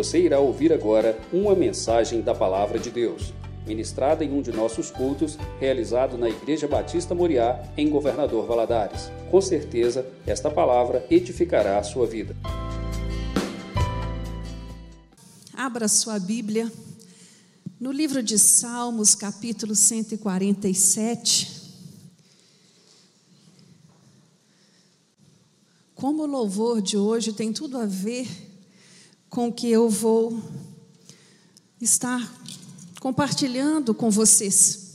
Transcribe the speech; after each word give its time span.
Você 0.00 0.18
irá 0.18 0.40
ouvir 0.40 0.72
agora 0.72 1.20
uma 1.30 1.54
mensagem 1.54 2.22
da 2.22 2.34
Palavra 2.34 2.78
de 2.78 2.90
Deus, 2.90 3.34
ministrada 3.66 4.24
em 4.24 4.32
um 4.32 4.40
de 4.40 4.50
nossos 4.50 4.90
cultos, 4.90 5.36
realizado 5.58 6.16
na 6.16 6.26
Igreja 6.26 6.66
Batista 6.66 7.14
Moriá, 7.14 7.62
em 7.76 7.90
Governador 7.90 8.46
Valadares. 8.46 9.10
Com 9.30 9.42
certeza, 9.42 10.10
esta 10.26 10.50
palavra 10.50 11.06
edificará 11.10 11.78
a 11.78 11.82
sua 11.82 12.06
vida. 12.06 12.34
Abra 15.52 15.86
sua 15.86 16.18
Bíblia 16.18 16.72
no 17.78 17.92
livro 17.92 18.22
de 18.22 18.38
Salmos, 18.38 19.14
capítulo 19.14 19.74
147. 19.74 21.60
Como 25.94 26.22
o 26.22 26.26
louvor 26.26 26.80
de 26.80 26.96
hoje 26.96 27.34
tem 27.34 27.52
tudo 27.52 27.76
a 27.76 27.84
ver 27.84 28.48
com 29.30 29.52
que 29.52 29.70
eu 29.70 29.88
vou 29.88 30.42
estar 31.80 32.20
compartilhando 33.00 33.94
com 33.94 34.10
vocês. 34.10 34.88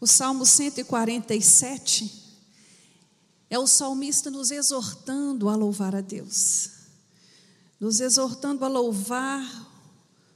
O 0.00 0.08
Salmo 0.08 0.44
147 0.44 2.20
é 3.48 3.56
o 3.56 3.66
salmista 3.66 4.28
nos 4.28 4.50
exortando 4.50 5.48
a 5.48 5.54
louvar 5.54 5.94
a 5.94 6.00
Deus, 6.00 6.70
nos 7.78 8.00
exortando 8.00 8.64
a 8.64 8.68
louvar 8.68 9.70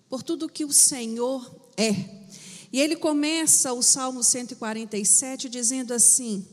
por 0.09 0.23
tudo 0.23 0.49
que 0.49 0.65
o 0.65 0.73
Senhor 0.73 1.51
é. 1.77 1.91
E 2.73 2.81
ele 2.81 2.95
começa 2.95 3.73
o 3.73 3.83
Salmo 3.83 4.23
147 4.23 5.49
dizendo 5.49 5.93
assim: 5.93 6.47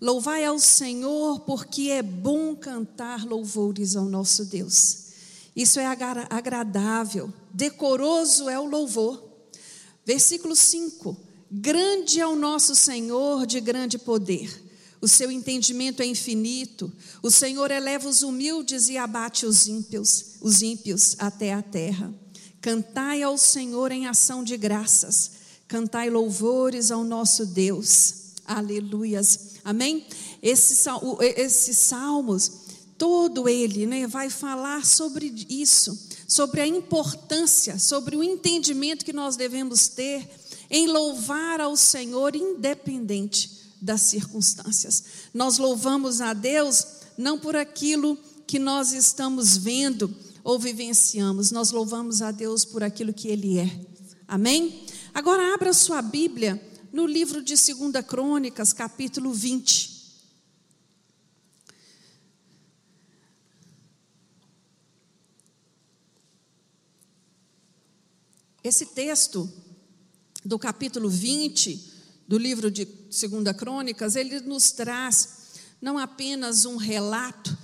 Louvai 0.00 0.44
ao 0.44 0.60
Senhor, 0.60 1.40
porque 1.40 1.88
é 1.88 2.02
bom 2.02 2.54
cantar 2.54 3.24
louvores 3.24 3.96
ao 3.96 4.04
nosso 4.04 4.44
Deus. 4.44 5.01
Isso 5.54 5.78
é 5.78 5.86
agradável, 5.86 7.32
decoroso 7.52 8.48
é 8.48 8.58
o 8.58 8.64
louvor. 8.64 9.22
Versículo 10.04 10.56
5: 10.56 11.16
Grande 11.50 12.20
é 12.20 12.26
o 12.26 12.34
nosso 12.34 12.74
Senhor 12.74 13.46
de 13.46 13.60
grande 13.60 13.98
poder, 13.98 14.62
o 15.02 15.08
seu 15.08 15.32
entendimento 15.32 16.00
é 16.00 16.06
infinito. 16.06 16.90
O 17.20 17.28
Senhor 17.28 17.72
eleva 17.72 18.08
os 18.08 18.22
humildes 18.22 18.88
e 18.88 18.96
abate 18.96 19.44
os 19.44 19.66
ímpios, 19.66 20.36
os 20.40 20.62
ímpios 20.62 21.16
até 21.18 21.52
a 21.52 21.60
terra. 21.60 22.14
Cantai 22.60 23.20
ao 23.20 23.36
Senhor 23.36 23.90
em 23.90 24.06
ação 24.06 24.44
de 24.44 24.56
graças, 24.56 25.32
cantai 25.66 26.08
louvores 26.08 26.92
ao 26.92 27.02
nosso 27.02 27.44
Deus. 27.44 28.14
Aleluias. 28.46 29.56
Amém? 29.64 30.06
Esse, 30.40 30.88
esses 31.36 31.76
salmos, 31.78 32.61
todo 33.02 33.48
ele 33.48 33.84
né, 33.84 34.06
vai 34.06 34.30
falar 34.30 34.86
sobre 34.86 35.34
isso, 35.50 36.08
sobre 36.28 36.60
a 36.60 36.66
importância, 36.68 37.76
sobre 37.76 38.14
o 38.14 38.22
entendimento 38.22 39.04
que 39.04 39.12
nós 39.12 39.34
devemos 39.34 39.88
ter 39.88 40.30
em 40.70 40.86
louvar 40.86 41.60
ao 41.60 41.76
Senhor, 41.76 42.36
independente 42.36 43.50
das 43.80 44.02
circunstâncias. 44.02 45.02
Nós 45.34 45.58
louvamos 45.58 46.20
a 46.20 46.32
Deus 46.32 46.86
não 47.18 47.36
por 47.36 47.56
aquilo 47.56 48.16
que 48.46 48.60
nós 48.60 48.92
estamos 48.92 49.56
vendo 49.56 50.14
ou 50.44 50.56
vivenciamos, 50.56 51.50
nós 51.50 51.72
louvamos 51.72 52.22
a 52.22 52.30
Deus 52.30 52.64
por 52.64 52.84
aquilo 52.84 53.12
que 53.12 53.26
Ele 53.26 53.58
é. 53.58 53.80
Amém? 54.28 54.86
Agora 55.12 55.52
abra 55.52 55.72
sua 55.72 56.00
Bíblia 56.00 56.62
no 56.92 57.04
livro 57.04 57.42
de 57.42 57.54
2 57.56 58.06
Crônicas, 58.06 58.72
capítulo 58.72 59.32
20. 59.32 59.91
Esse 68.64 68.86
texto 68.86 69.50
do 70.44 70.56
capítulo 70.58 71.08
20 71.08 71.92
do 72.28 72.38
livro 72.38 72.70
de 72.70 72.84
2 72.84 73.56
Crônicas, 73.56 74.14
ele 74.14 74.40
nos 74.40 74.70
traz 74.70 75.42
não 75.80 75.98
apenas 75.98 76.64
um 76.64 76.76
relato, 76.76 77.58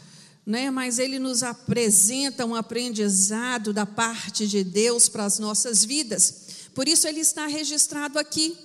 né, 0.45 0.71
mas 0.73 0.99
ele 0.99 1.21
nos 1.21 1.45
apresenta 1.45 2.45
um 2.45 2.55
aprendizado 2.55 3.73
da 3.73 3.87
parte 3.87 4.49
de 4.49 4.65
Deus 4.65 5.09
para 5.09 5.25
as 5.25 5.39
nossas 5.39 5.85
vidas. 5.85 6.49
Por 6.75 6.89
isso 6.89 7.07
ele 7.07 7.21
está 7.21 7.47
registrado 7.47 8.19
aqui. 8.19 8.57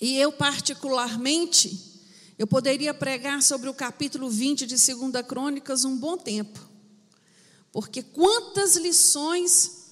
E 0.00 0.18
eu, 0.18 0.30
particularmente, 0.30 2.02
eu 2.38 2.46
poderia 2.46 2.92
pregar 2.92 3.42
sobre 3.42 3.70
o 3.70 3.74
capítulo 3.74 4.28
20 4.28 4.66
de 4.66 4.74
2 4.76 5.26
Crônicas 5.26 5.86
um 5.86 5.96
bom 5.96 6.18
tempo. 6.18 6.60
Porque 7.72 8.02
quantas 8.02 8.76
lições 8.76 9.83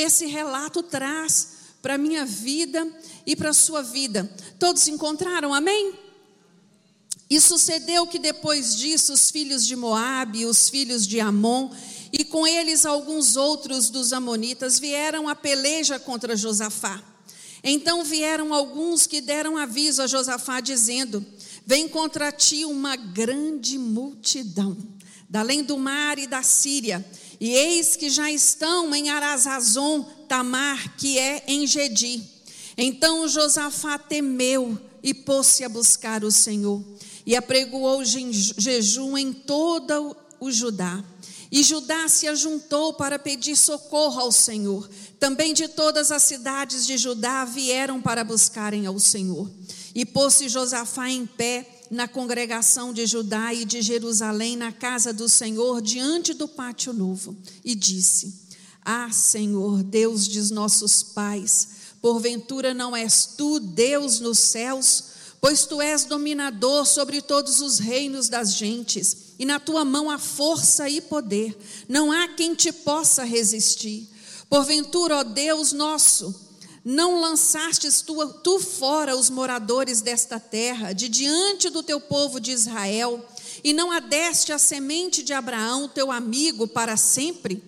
esse 0.00 0.26
relato 0.26 0.82
traz 0.82 1.60
para 1.82 1.94
a 1.94 1.98
minha 1.98 2.24
vida 2.24 2.86
e 3.26 3.34
para 3.34 3.50
a 3.50 3.54
sua 3.54 3.82
vida. 3.82 4.30
Todos 4.58 4.86
encontraram, 4.88 5.54
amém? 5.54 5.94
E 7.28 7.40
sucedeu 7.40 8.06
que 8.06 8.18
depois 8.18 8.76
disso 8.76 9.12
os 9.12 9.30
filhos 9.30 9.64
de 9.64 9.76
Moabe, 9.76 10.46
os 10.46 10.68
filhos 10.68 11.06
de 11.06 11.20
Amon, 11.20 11.70
e 12.12 12.24
com 12.24 12.44
eles 12.44 12.84
alguns 12.84 13.36
outros 13.36 13.88
dos 13.88 14.12
amonitas 14.12 14.78
vieram 14.80 15.28
a 15.28 15.34
peleja 15.34 15.98
contra 15.98 16.36
Josafá. 16.36 17.00
Então 17.62 18.02
vieram 18.02 18.52
alguns 18.52 19.06
que 19.06 19.20
deram 19.20 19.56
aviso 19.56 20.02
a 20.02 20.06
Josafá, 20.06 20.60
dizendo: 20.60 21.24
Vem 21.64 21.88
contra 21.88 22.32
ti 22.32 22.64
uma 22.64 22.96
grande 22.96 23.78
multidão, 23.78 24.76
da 25.28 25.40
além 25.40 25.62
do 25.62 25.78
mar 25.78 26.18
e 26.18 26.26
da 26.26 26.42
Síria, 26.42 27.04
e 27.40 27.50
eis 27.54 27.96
que 27.96 28.10
já 28.10 28.30
estão 28.30 28.94
em 28.94 29.08
Arazazon, 29.08 30.02
Tamar, 30.28 30.96
que 30.96 31.18
é 31.18 31.42
em 31.46 31.66
Gedi. 31.66 32.22
Então 32.76 33.26
Josafá 33.26 33.98
temeu 33.98 34.78
e 35.02 35.14
pôs-se 35.14 35.64
a 35.64 35.68
buscar 35.68 36.22
o 36.22 36.30
Senhor, 36.30 36.82
e 37.24 37.34
apregoou 37.34 38.04
jejum 38.04 39.16
em 39.16 39.32
todo 39.32 40.14
o 40.38 40.52
Judá. 40.52 41.02
E 41.50 41.62
Judá 41.62 42.06
se 42.08 42.28
ajuntou 42.28 42.92
para 42.94 43.18
pedir 43.18 43.56
socorro 43.56 44.20
ao 44.20 44.30
Senhor. 44.30 44.88
Também 45.18 45.52
de 45.52 45.66
todas 45.66 46.12
as 46.12 46.22
cidades 46.22 46.86
de 46.86 46.96
Judá 46.96 47.44
vieram 47.44 48.00
para 48.00 48.22
buscarem 48.22 48.86
ao 48.86 48.98
Senhor. 49.00 49.50
E 49.92 50.06
pôs-se 50.06 50.48
Josafá 50.48 51.08
em 51.08 51.26
pé 51.26 51.79
na 51.90 52.06
congregação 52.06 52.92
de 52.92 53.04
Judá 53.06 53.52
e 53.52 53.64
de 53.64 53.82
Jerusalém, 53.82 54.56
na 54.56 54.70
casa 54.70 55.12
do 55.12 55.28
Senhor, 55.28 55.82
diante 55.82 56.32
do 56.32 56.46
pátio 56.46 56.92
novo, 56.92 57.36
e 57.64 57.74
disse: 57.74 58.32
Ah, 58.84 59.10
Senhor, 59.10 59.82
Deus 59.82 60.28
de 60.28 60.52
nossos 60.52 61.02
pais, 61.02 61.68
porventura 62.00 62.72
não 62.72 62.94
és 62.94 63.26
tu 63.36 63.58
Deus 63.58 64.20
nos 64.20 64.38
céus, 64.38 65.04
pois 65.40 65.66
tu 65.66 65.80
és 65.80 66.04
dominador 66.04 66.86
sobre 66.86 67.20
todos 67.20 67.60
os 67.60 67.78
reinos 67.78 68.28
das 68.28 68.54
gentes 68.54 69.30
e 69.40 69.46
na 69.46 69.58
tua 69.58 69.86
mão 69.86 70.10
há 70.10 70.18
força 70.18 70.86
e 70.86 71.00
poder, 71.00 71.56
não 71.88 72.12
há 72.12 72.28
quem 72.28 72.54
te 72.54 72.70
possa 72.70 73.24
resistir. 73.24 74.06
Porventura, 74.50 75.16
ó 75.16 75.24
Deus 75.24 75.72
nosso, 75.72 76.34
não 76.84 77.20
lançastes 77.20 78.00
tu, 78.00 78.26
tu 78.42 78.58
fora 78.58 79.16
os 79.16 79.28
moradores 79.28 80.00
desta 80.00 80.40
terra, 80.40 80.92
de 80.92 81.08
diante 81.08 81.68
do 81.68 81.82
teu 81.82 82.00
povo 82.00 82.40
de 82.40 82.52
Israel, 82.52 83.24
e 83.62 83.72
não 83.72 83.92
adeste 83.92 84.52
a 84.52 84.58
semente 84.58 85.22
de 85.22 85.32
Abraão, 85.32 85.88
teu 85.88 86.10
amigo, 86.10 86.66
para 86.66 86.96
sempre? 86.96 87.62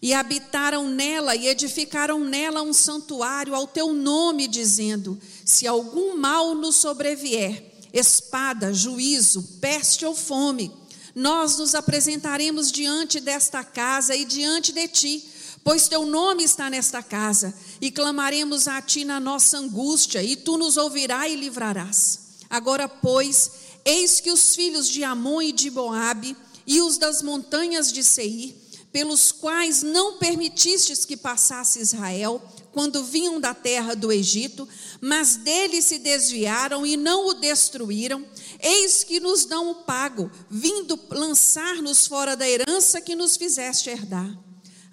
E 0.00 0.12
habitaram 0.12 0.88
nela 0.88 1.34
e 1.34 1.48
edificaram 1.48 2.20
nela 2.20 2.62
um 2.62 2.72
santuário 2.72 3.54
ao 3.54 3.66
teu 3.66 3.92
nome, 3.92 4.46
dizendo: 4.46 5.18
Se 5.44 5.66
algum 5.66 6.16
mal 6.16 6.54
nos 6.54 6.76
sobrevier, 6.76 7.72
espada, 7.92 8.72
juízo, 8.72 9.42
peste 9.60 10.04
ou 10.04 10.14
fome, 10.14 10.70
nós 11.14 11.58
nos 11.58 11.74
apresentaremos 11.74 12.70
diante 12.70 13.18
desta 13.20 13.64
casa 13.64 14.14
e 14.14 14.24
diante 14.24 14.72
de 14.72 14.88
ti, 14.88 15.28
pois 15.62 15.88
teu 15.88 16.04
nome 16.04 16.42
está 16.42 16.68
nesta 16.68 17.02
casa, 17.02 17.54
e 17.84 17.90
clamaremos 17.90 18.66
a 18.66 18.80
ti 18.80 19.04
na 19.04 19.20
nossa 19.20 19.58
angústia, 19.58 20.22
e 20.22 20.36
tu 20.36 20.56
nos 20.56 20.78
ouvirás 20.78 21.30
e 21.30 21.36
livrarás. 21.36 22.18
Agora, 22.48 22.88
pois, 22.88 23.50
eis 23.84 24.20
que 24.20 24.30
os 24.30 24.54
filhos 24.54 24.88
de 24.88 25.04
Amon 25.04 25.42
e 25.42 25.52
de 25.52 25.70
Moabe 25.70 26.34
e 26.66 26.80
os 26.80 26.96
das 26.96 27.20
montanhas 27.20 27.92
de 27.92 28.02
Seir, 28.02 28.54
pelos 28.90 29.30
quais 29.32 29.82
não 29.82 30.16
permitistes 30.16 31.04
que 31.04 31.14
passasse 31.14 31.78
Israel, 31.78 32.40
quando 32.72 33.04
vinham 33.04 33.38
da 33.38 33.52
terra 33.52 33.94
do 33.94 34.10
Egito, 34.10 34.66
mas 34.98 35.36
dele 35.36 35.82
se 35.82 35.98
desviaram 35.98 36.86
e 36.86 36.96
não 36.96 37.28
o 37.28 37.34
destruíram, 37.34 38.24
Eis 38.60 39.04
que 39.04 39.20
nos 39.20 39.44
dão 39.44 39.70
o 39.72 39.74
pago, 39.74 40.30
vindo 40.48 40.98
lançar-nos 41.10 42.06
fora 42.06 42.34
da 42.34 42.48
herança 42.48 42.98
que 43.02 43.14
nos 43.14 43.36
fizeste 43.36 43.90
herdar. 43.90 44.43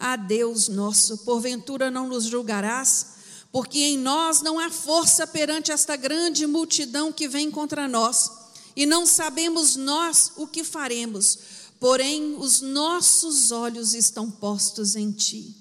Ah, 0.03 0.15
Deus 0.15 0.67
nosso, 0.67 1.19
porventura 1.19 1.91
não 1.91 2.07
nos 2.07 2.23
julgarás? 2.23 3.05
Porque 3.51 3.77
em 3.77 3.99
nós 3.99 4.41
não 4.41 4.57
há 4.57 4.71
força 4.71 5.27
perante 5.27 5.71
esta 5.71 5.95
grande 5.95 6.47
multidão 6.47 7.13
que 7.13 7.27
vem 7.27 7.51
contra 7.51 7.87
nós, 7.87 8.31
e 8.75 8.87
não 8.87 9.05
sabemos 9.05 9.75
nós 9.75 10.31
o 10.37 10.47
que 10.47 10.63
faremos, 10.63 11.37
porém 11.79 12.35
os 12.39 12.61
nossos 12.61 13.51
olhos 13.51 13.93
estão 13.93 14.31
postos 14.31 14.95
em 14.95 15.11
ti. 15.11 15.55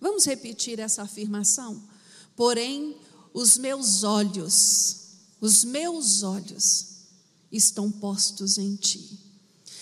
Vamos 0.00 0.24
repetir 0.24 0.80
essa 0.80 1.02
afirmação? 1.02 1.80
Porém, 2.34 2.96
os 3.32 3.56
meus 3.56 4.02
olhos, 4.02 4.96
os 5.40 5.62
meus 5.62 6.24
olhos 6.24 6.86
estão 7.52 7.88
postos 7.92 8.58
em 8.58 8.74
ti. 8.74 9.25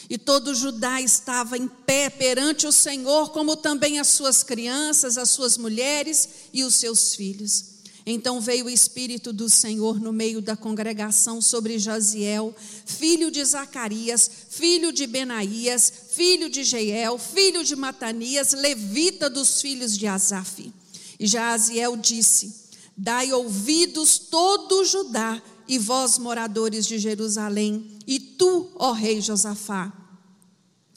E 0.08 0.18
todo 0.18 0.54
Judá 0.54 1.00
estava 1.00 1.56
em 1.56 1.66
pé 1.66 2.10
perante 2.10 2.66
o 2.66 2.72
Senhor, 2.72 3.30
como 3.30 3.56
também 3.56 3.98
as 3.98 4.08
suas 4.08 4.42
crianças, 4.42 5.16
as 5.16 5.30
suas 5.30 5.56
mulheres 5.56 6.28
e 6.52 6.62
os 6.62 6.74
seus 6.74 7.14
filhos. 7.14 7.74
Então 8.06 8.38
veio 8.38 8.66
o 8.66 8.70
Espírito 8.70 9.32
do 9.32 9.48
Senhor 9.48 9.98
no 9.98 10.12
meio 10.12 10.42
da 10.42 10.54
congregação 10.54 11.40
sobre 11.40 11.78
Jaziel, 11.78 12.54
filho 12.84 13.30
de 13.30 13.42
Zacarias, 13.42 14.30
filho 14.50 14.92
de 14.92 15.06
Benaías, 15.06 15.90
filho 16.10 16.50
de 16.50 16.64
Jeiel, 16.64 17.18
filho 17.18 17.64
de 17.64 17.74
Matanias, 17.74 18.52
levita 18.52 19.30
dos 19.30 19.62
filhos 19.62 19.96
de 19.96 20.06
Asaf. 20.06 20.70
E 21.18 21.26
Jaziel 21.26 21.96
disse: 21.96 22.54
Dai 22.94 23.32
ouvidos 23.32 24.18
todo 24.18 24.84
Judá 24.84 25.42
e 25.66 25.78
vós, 25.78 26.18
moradores 26.18 26.86
de 26.86 26.98
Jerusalém, 26.98 27.93
e 28.06 28.18
tu, 28.18 28.70
ó 28.76 28.92
rei 28.92 29.20
Josafá. 29.20 29.92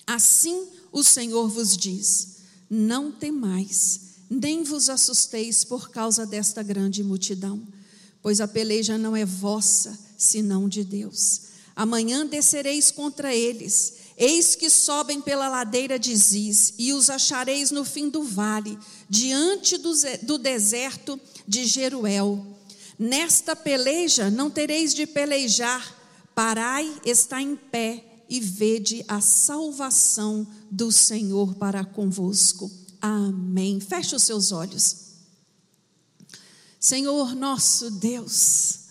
Assim 0.06 0.68
o 0.92 1.04
Senhor 1.04 1.48
vos 1.48 1.76
diz: 1.76 2.38
Não 2.70 3.12
temais 3.12 4.08
nem 4.30 4.64
vos 4.64 4.90
assusteis 4.90 5.64
por 5.64 5.90
causa 5.90 6.26
desta 6.26 6.62
grande 6.62 7.04
multidão, 7.04 7.66
pois 8.22 8.42
a 8.42 8.48
peleja 8.48 8.98
não 8.98 9.16
é 9.16 9.26
vossa, 9.26 9.98
senão 10.18 10.68
de 10.68 10.84
Deus. 10.84 11.42
Amanhã 11.76 12.26
descereis 12.26 12.92
contra 12.92 13.34
eles, 13.34 13.94
eis 14.18 14.56
que 14.56 14.70
sobem 14.70 15.22
pela 15.22 15.48
ladeira 15.48 15.98
de 15.98 16.16
Ziz, 16.16 16.74
e 16.78 16.92
os 16.92 17.10
achareis 17.10 17.72
no 17.72 17.86
fim 17.86 18.10
do 18.10 18.24
vale, 18.24 18.78
diante 19.10 19.78
do, 19.78 19.94
do 20.24 20.38
deserto 20.38 21.20
de 21.48 21.66
Jeruel. 21.66 22.46
Nesta 23.00 23.56
peleja 23.56 24.30
não 24.30 24.50
tereis 24.50 24.94
de 24.94 25.06
pelejar, 25.06 25.96
parai, 26.38 27.02
está 27.04 27.42
em 27.42 27.56
pé, 27.56 28.24
e 28.30 28.40
vede 28.40 29.04
a 29.08 29.20
salvação 29.20 30.46
do 30.70 30.92
Senhor 30.92 31.56
para 31.56 31.84
convosco. 31.84 32.70
Amém. 33.02 33.80
Feche 33.80 34.16
os 34.16 34.22
seus 34.22 34.52
olhos. 34.52 34.98
Senhor 36.80 37.34
nosso 37.34 37.90
Deus, 37.90 38.82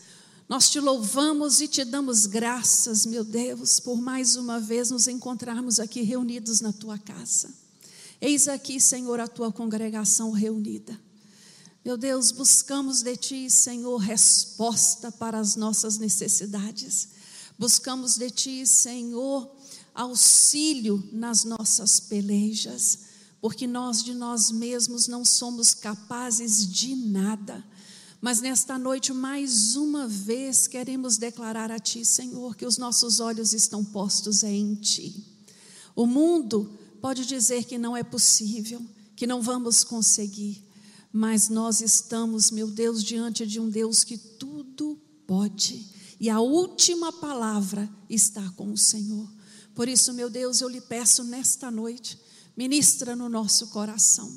nós 0.49 0.71
te 0.71 0.81
louvamos 0.81 1.61
e 1.61 1.69
te 1.69 1.85
damos 1.85 2.27
graças, 2.27 3.07
meu 3.07 3.23
Deus, 3.23 3.79
por 3.79 4.01
mais 4.01 4.35
uma 4.35 4.59
vez 4.59 4.91
nos 4.91 5.07
encontrarmos 5.07 5.79
aqui 5.79 6.03
reunidos 6.03 6.61
na 6.61 6.73
tua 6.73 6.99
casa. 6.99 7.55
Eis 8.21 8.49
aqui, 8.49 8.81
Senhor, 8.81 9.21
a 9.21 9.29
tua 9.29 9.53
congregação 9.53 10.33
reunida. 10.33 11.01
Meu 11.85 11.97
Deus, 11.97 12.33
buscamos 12.33 13.03
de 13.03 13.17
ti, 13.17 13.49
Senhor, 13.49 13.99
resposta 13.99 15.13
para 15.13 15.39
as 15.39 15.55
nossas 15.55 15.97
necessidades. 15.97 17.15
Buscamos 17.59 18.17
de 18.17 18.31
ti, 18.31 18.67
Senhor, 18.67 19.51
auxílio 19.95 21.03
nas 21.13 21.45
nossas 21.45 22.01
pelejas 22.01 23.07
porque 23.47 23.65
nós 23.65 24.03
de 24.03 24.13
nós 24.13 24.51
mesmos 24.51 25.07
não 25.07 25.25
somos 25.25 25.73
capazes 25.73 26.67
de 26.67 26.97
nada. 26.97 27.65
Mas 28.21 28.41
nesta 28.41 28.77
noite, 28.77 29.13
mais 29.13 29.77
uma 29.77 30.09
vez, 30.09 30.67
queremos 30.67 31.17
declarar 31.17 31.71
a 31.71 31.79
Ti, 31.79 32.05
Senhor, 32.05 32.57
que 32.57 32.67
os 32.67 32.77
nossos 32.77 33.21
olhos 33.21 33.53
estão 33.53 33.85
postos 33.85 34.43
em 34.43 34.75
Ti. 34.75 35.25
O 35.95 36.07
mundo 36.07 36.77
pode 37.01 37.25
dizer 37.25 37.65
que 37.65 37.79
não 37.79 37.97
é 37.97 38.03
possível, 38.03 38.83
que 39.15 39.29
não 39.29 39.41
vamos 39.41 39.85
conseguir, 39.85 40.65
mas 41.13 41.49
nós 41.49 41.81
estamos, 41.81 42.51
meu 42.51 42.69
Deus, 42.69 43.05
diante 43.05 43.47
de 43.47 43.61
um 43.61 43.69
Deus 43.69 44.03
que 44.03 44.19
tudo 44.19 44.99
pode, 45.27 45.87
e 46.19 46.31
a 46.31 46.41
última 46.41 47.13
palavra 47.13 47.89
está 48.09 48.43
com 48.57 48.73
o 48.73 48.79
Senhor. 48.79 49.29
Por 49.75 49.89
isso, 49.89 50.13
meu 50.15 50.31
Deus, 50.31 50.61
eu 50.61 50.69
lhe 50.69 50.81
peço 50.81 51.23
nesta 51.23 51.71
noite, 51.71 52.19
ministra 52.57 53.15
no 53.15 53.29
nosso 53.29 53.67
coração. 53.69 54.33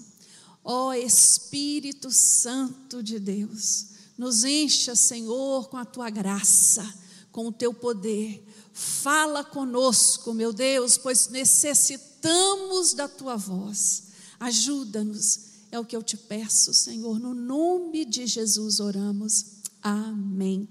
Ó 0.64 0.88
oh, 0.88 0.94
Espírito 0.94 2.12
Santo 2.12 3.02
de 3.02 3.18
Deus, 3.18 3.86
nos 4.18 4.44
encha, 4.44 4.96
Senhor, 4.96 5.70
com 5.70 5.78
a 5.78 5.86
tua 5.86 6.10
graça, 6.10 6.86
com 7.31 7.48
o 7.48 7.52
teu 7.54 7.74
poder. 7.74 8.46
Fala 8.74 9.44
conosco, 9.44 10.34
meu 10.34 10.52
Deus, 10.52 10.98
pois 10.98 11.30
necessitamos 11.30 12.94
da 12.94 13.08
tua 13.08 13.38
voz. 13.38 14.04
Ajuda-nos, 14.38 15.40
é 15.72 15.80
o 15.80 15.86
que 15.86 15.96
eu 15.96 16.04
te 16.04 16.18
peço, 16.18 16.74
Senhor, 16.74 17.18
no 17.18 17.34
nome 17.34 18.04
de 18.04 18.28
Jesus 18.28 18.82
oramos. 18.82 19.46
Amém. 19.82 20.68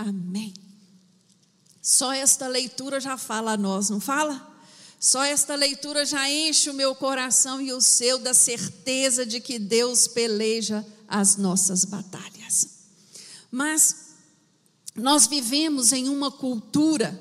Amém. 0.00 0.54
Só 1.82 2.12
esta 2.12 2.48
leitura 2.48 3.00
já 3.00 3.18
fala 3.18 3.52
a 3.52 3.56
nós, 3.56 3.90
não 3.90 4.00
fala? 4.00 4.48
Só 4.98 5.22
esta 5.22 5.54
leitura 5.54 6.06
já 6.06 6.28
enche 6.30 6.70
o 6.70 6.74
meu 6.74 6.94
coração 6.94 7.60
e 7.60 7.72
o 7.72 7.80
seu 7.80 8.18
da 8.18 8.32
certeza 8.32 9.26
de 9.26 9.40
que 9.40 9.58
Deus 9.58 10.08
peleja 10.08 10.86
as 11.06 11.36
nossas 11.36 11.84
batalhas. 11.84 12.68
Mas 13.50 14.14
nós 14.94 15.26
vivemos 15.26 15.92
em 15.92 16.08
uma 16.08 16.30
cultura, 16.30 17.18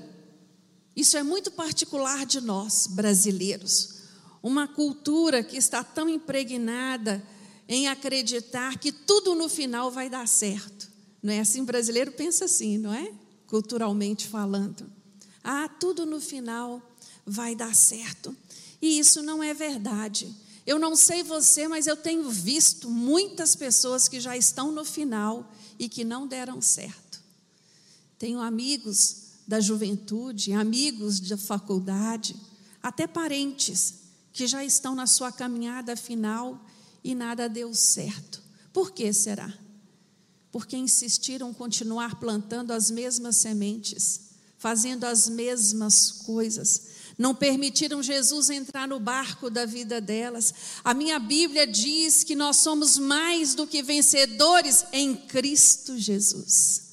isso 0.96 1.18
é 1.18 1.24
muito 1.24 1.52
particular 1.52 2.26
de 2.26 2.40
nós, 2.40 2.88
brasileiros, 2.88 3.96
uma 4.42 4.68
cultura 4.68 5.44
que 5.44 5.58
está 5.58 5.84
tão 5.84 6.08
impregnada 6.08 7.22
em 7.68 7.88
acreditar 7.90 8.78
que 8.78 8.92
tudo 8.92 9.36
no 9.36 9.50
final 9.50 9.92
vai 9.92 10.10
dar 10.10 10.28
certo. 10.28 10.89
Não 11.22 11.34
é 11.34 11.40
assim? 11.40 11.62
O 11.62 11.66
brasileiro 11.66 12.12
pensa 12.12 12.46
assim, 12.46 12.78
não 12.78 12.94
é? 12.94 13.12
Culturalmente 13.48 14.28
falando. 14.28 14.90
Ah, 15.44 15.68
tudo 15.68 16.06
no 16.06 16.20
final 16.20 16.82
vai 17.26 17.56
dar 17.56 17.76
certo. 17.76 18.36
E 18.82 19.00
isso 19.00 19.22
não 19.22 19.44
é 19.44 19.54
verdade. 19.54 20.34
Eu 20.66 20.78
não 20.78 20.96
sei 20.96 21.24
você, 21.24 21.68
mas 21.68 21.88
eu 21.88 21.98
tenho 21.98 22.30
visto 22.30 22.90
muitas 22.90 23.56
pessoas 23.56 24.08
que 24.08 24.20
já 24.20 24.38
estão 24.38 24.72
no 24.72 24.86
final 24.86 25.52
e 25.78 25.90
que 25.90 26.04
não 26.04 26.28
deram 26.28 26.62
certo. 26.62 27.22
Tenho 28.18 28.40
amigos 28.40 29.30
da 29.48 29.60
juventude, 29.60 30.54
amigos 30.54 31.20
da 31.20 31.38
faculdade, 31.38 32.36
até 32.84 33.08
parentes 33.08 33.96
que 34.32 34.46
já 34.46 34.64
estão 34.64 34.94
na 34.94 35.08
sua 35.08 35.32
caminhada 35.32 35.96
final 35.96 36.64
e 37.04 37.16
nada 37.16 37.50
deu 37.50 37.74
certo. 37.74 38.42
Por 38.72 38.92
que 38.92 39.12
será? 39.12 39.52
Porque 40.52 40.76
insistiram 40.76 41.54
continuar 41.54 42.20
plantando 42.20 42.72
as 42.72 42.90
mesmas 42.90 43.38
sementes, 43.38 44.22
fazendo 44.58 45.06
as 45.06 45.30
mesmas 45.30 46.12
coisas, 46.12 46.82
não 47.20 47.36
permitiram 47.36 48.02
Jesus 48.02 48.50
entrar 48.50 48.88
no 48.88 48.98
barco 48.98 49.50
da 49.50 49.66
vida 49.66 50.00
delas. 50.00 50.54
A 50.86 50.94
minha 50.94 51.20
Bíblia 51.20 51.68
diz 51.68 52.24
que 52.24 52.34
nós 52.34 52.56
somos 52.56 52.98
mais 52.98 53.54
do 53.54 53.68
que 53.68 53.84
vencedores 53.84 54.86
em 54.94 55.14
Cristo 55.14 55.98
Jesus. 55.98 56.84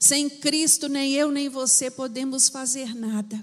Sem 0.00 0.28
Cristo, 0.28 0.88
nem 0.88 1.12
eu 1.12 1.30
nem 1.30 1.48
você 1.48 1.88
podemos 1.88 2.48
fazer 2.48 2.96
nada. 2.96 3.42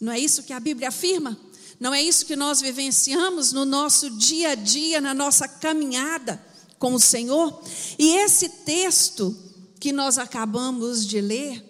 Não 0.00 0.12
é 0.12 0.20
isso 0.20 0.44
que 0.44 0.52
a 0.52 0.60
Bíblia 0.60 0.88
afirma? 0.88 1.36
Não 1.80 1.92
é 1.92 2.00
isso 2.00 2.26
que 2.26 2.36
nós 2.36 2.60
vivenciamos 2.60 3.52
no 3.52 3.64
nosso 3.64 4.08
dia 4.10 4.50
a 4.50 4.54
dia, 4.54 5.00
na 5.00 5.12
nossa 5.12 5.48
caminhada 5.48 6.40
com 6.82 6.94
o 6.94 7.00
Senhor? 7.00 7.62
E 7.96 8.16
esse 8.16 8.48
texto 8.48 9.36
que 9.78 9.92
nós 9.92 10.18
acabamos 10.18 11.06
de 11.06 11.20
ler, 11.20 11.64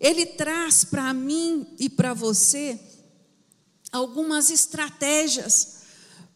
ele 0.00 0.26
traz 0.26 0.82
para 0.82 1.14
mim 1.14 1.64
e 1.78 1.88
para 1.88 2.12
você 2.12 2.76
algumas 3.92 4.50
estratégias 4.50 5.76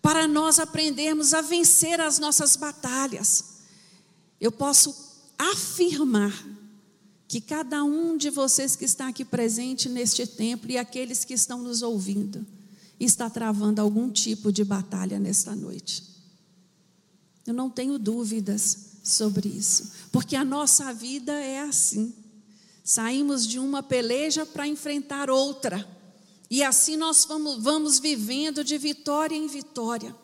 para 0.00 0.28
nós 0.28 0.60
aprendermos 0.60 1.34
a 1.34 1.40
vencer 1.40 2.00
as 2.00 2.20
nossas 2.20 2.54
batalhas. 2.54 3.46
Eu 4.40 4.52
posso 4.52 4.94
afirmar 5.36 6.32
que 7.26 7.40
cada 7.40 7.82
um 7.82 8.16
de 8.16 8.30
vocês 8.30 8.76
que 8.76 8.84
está 8.84 9.08
aqui 9.08 9.24
presente 9.24 9.88
neste 9.88 10.24
templo 10.24 10.70
e 10.70 10.78
aqueles 10.78 11.24
que 11.24 11.34
estão 11.34 11.64
nos 11.64 11.82
ouvindo 11.82 12.46
está 13.00 13.28
travando 13.28 13.80
algum 13.80 14.08
tipo 14.08 14.52
de 14.52 14.62
batalha 14.62 15.18
nesta 15.18 15.56
noite. 15.56 16.19
Eu 17.46 17.54
não 17.54 17.70
tenho 17.70 17.98
dúvidas 17.98 18.90
sobre 19.02 19.48
isso, 19.48 19.92
porque 20.12 20.36
a 20.36 20.44
nossa 20.44 20.92
vida 20.92 21.32
é 21.32 21.60
assim. 21.60 22.14
Saímos 22.84 23.46
de 23.46 23.58
uma 23.58 23.82
peleja 23.82 24.44
para 24.44 24.66
enfrentar 24.66 25.30
outra. 25.30 25.88
E 26.50 26.62
assim 26.62 26.96
nós 26.96 27.24
vamos, 27.24 27.62
vamos 27.62 27.98
vivendo 27.98 28.64
de 28.64 28.76
vitória 28.76 29.36
em 29.36 29.46
vitória. 29.46 30.14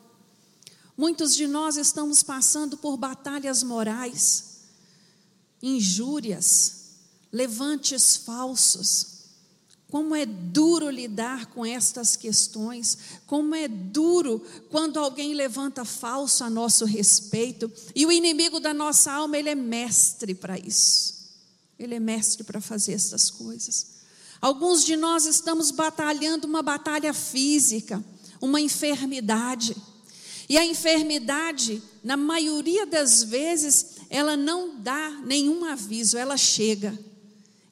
Muitos 0.96 1.34
de 1.34 1.46
nós 1.46 1.76
estamos 1.76 2.22
passando 2.22 2.76
por 2.76 2.96
batalhas 2.96 3.62
morais, 3.62 4.62
injúrias, 5.62 6.96
levantes 7.30 8.16
falsos, 8.16 9.15
Como 9.90 10.16
é 10.16 10.26
duro 10.26 10.90
lidar 10.90 11.46
com 11.46 11.64
estas 11.64 12.16
questões, 12.16 12.98
como 13.24 13.54
é 13.54 13.68
duro 13.68 14.44
quando 14.68 14.98
alguém 14.98 15.32
levanta 15.32 15.84
falso 15.84 16.42
a 16.42 16.50
nosso 16.50 16.84
respeito, 16.84 17.70
e 17.94 18.04
o 18.04 18.10
inimigo 18.10 18.58
da 18.58 18.74
nossa 18.74 19.12
alma, 19.12 19.38
ele 19.38 19.48
é 19.48 19.54
mestre 19.54 20.34
para 20.34 20.58
isso. 20.58 21.14
Ele 21.78 21.94
é 21.94 22.00
mestre 22.00 22.42
para 22.42 22.60
fazer 22.60 22.94
essas 22.94 23.30
coisas. 23.30 23.96
Alguns 24.40 24.84
de 24.84 24.96
nós 24.96 25.24
estamos 25.24 25.70
batalhando 25.70 26.46
uma 26.46 26.62
batalha 26.62 27.14
física, 27.14 28.04
uma 28.40 28.60
enfermidade. 28.60 29.76
E 30.48 30.58
a 30.58 30.66
enfermidade, 30.66 31.82
na 32.02 32.16
maioria 32.16 32.86
das 32.86 33.22
vezes, 33.22 33.96
ela 34.10 34.36
não 34.36 34.80
dá 34.80 35.10
nenhum 35.24 35.64
aviso, 35.64 36.18
ela 36.18 36.36
chega, 36.36 36.98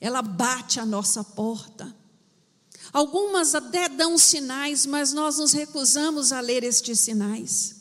ela 0.01 0.23
bate 0.23 0.79
a 0.79 0.87
nossa 0.87 1.23
porta. 1.23 2.04
Algumas 2.95 3.57
até 3.57 3.89
dão 3.89 4.17
sinais, 4.17 4.87
mas 4.87 5.13
nós 5.13 5.39
nos 5.39 5.51
recusamos 5.51 6.31
a 6.31 6.39
ler 6.39 6.63
estes 6.63 7.01
sinais. 7.01 7.75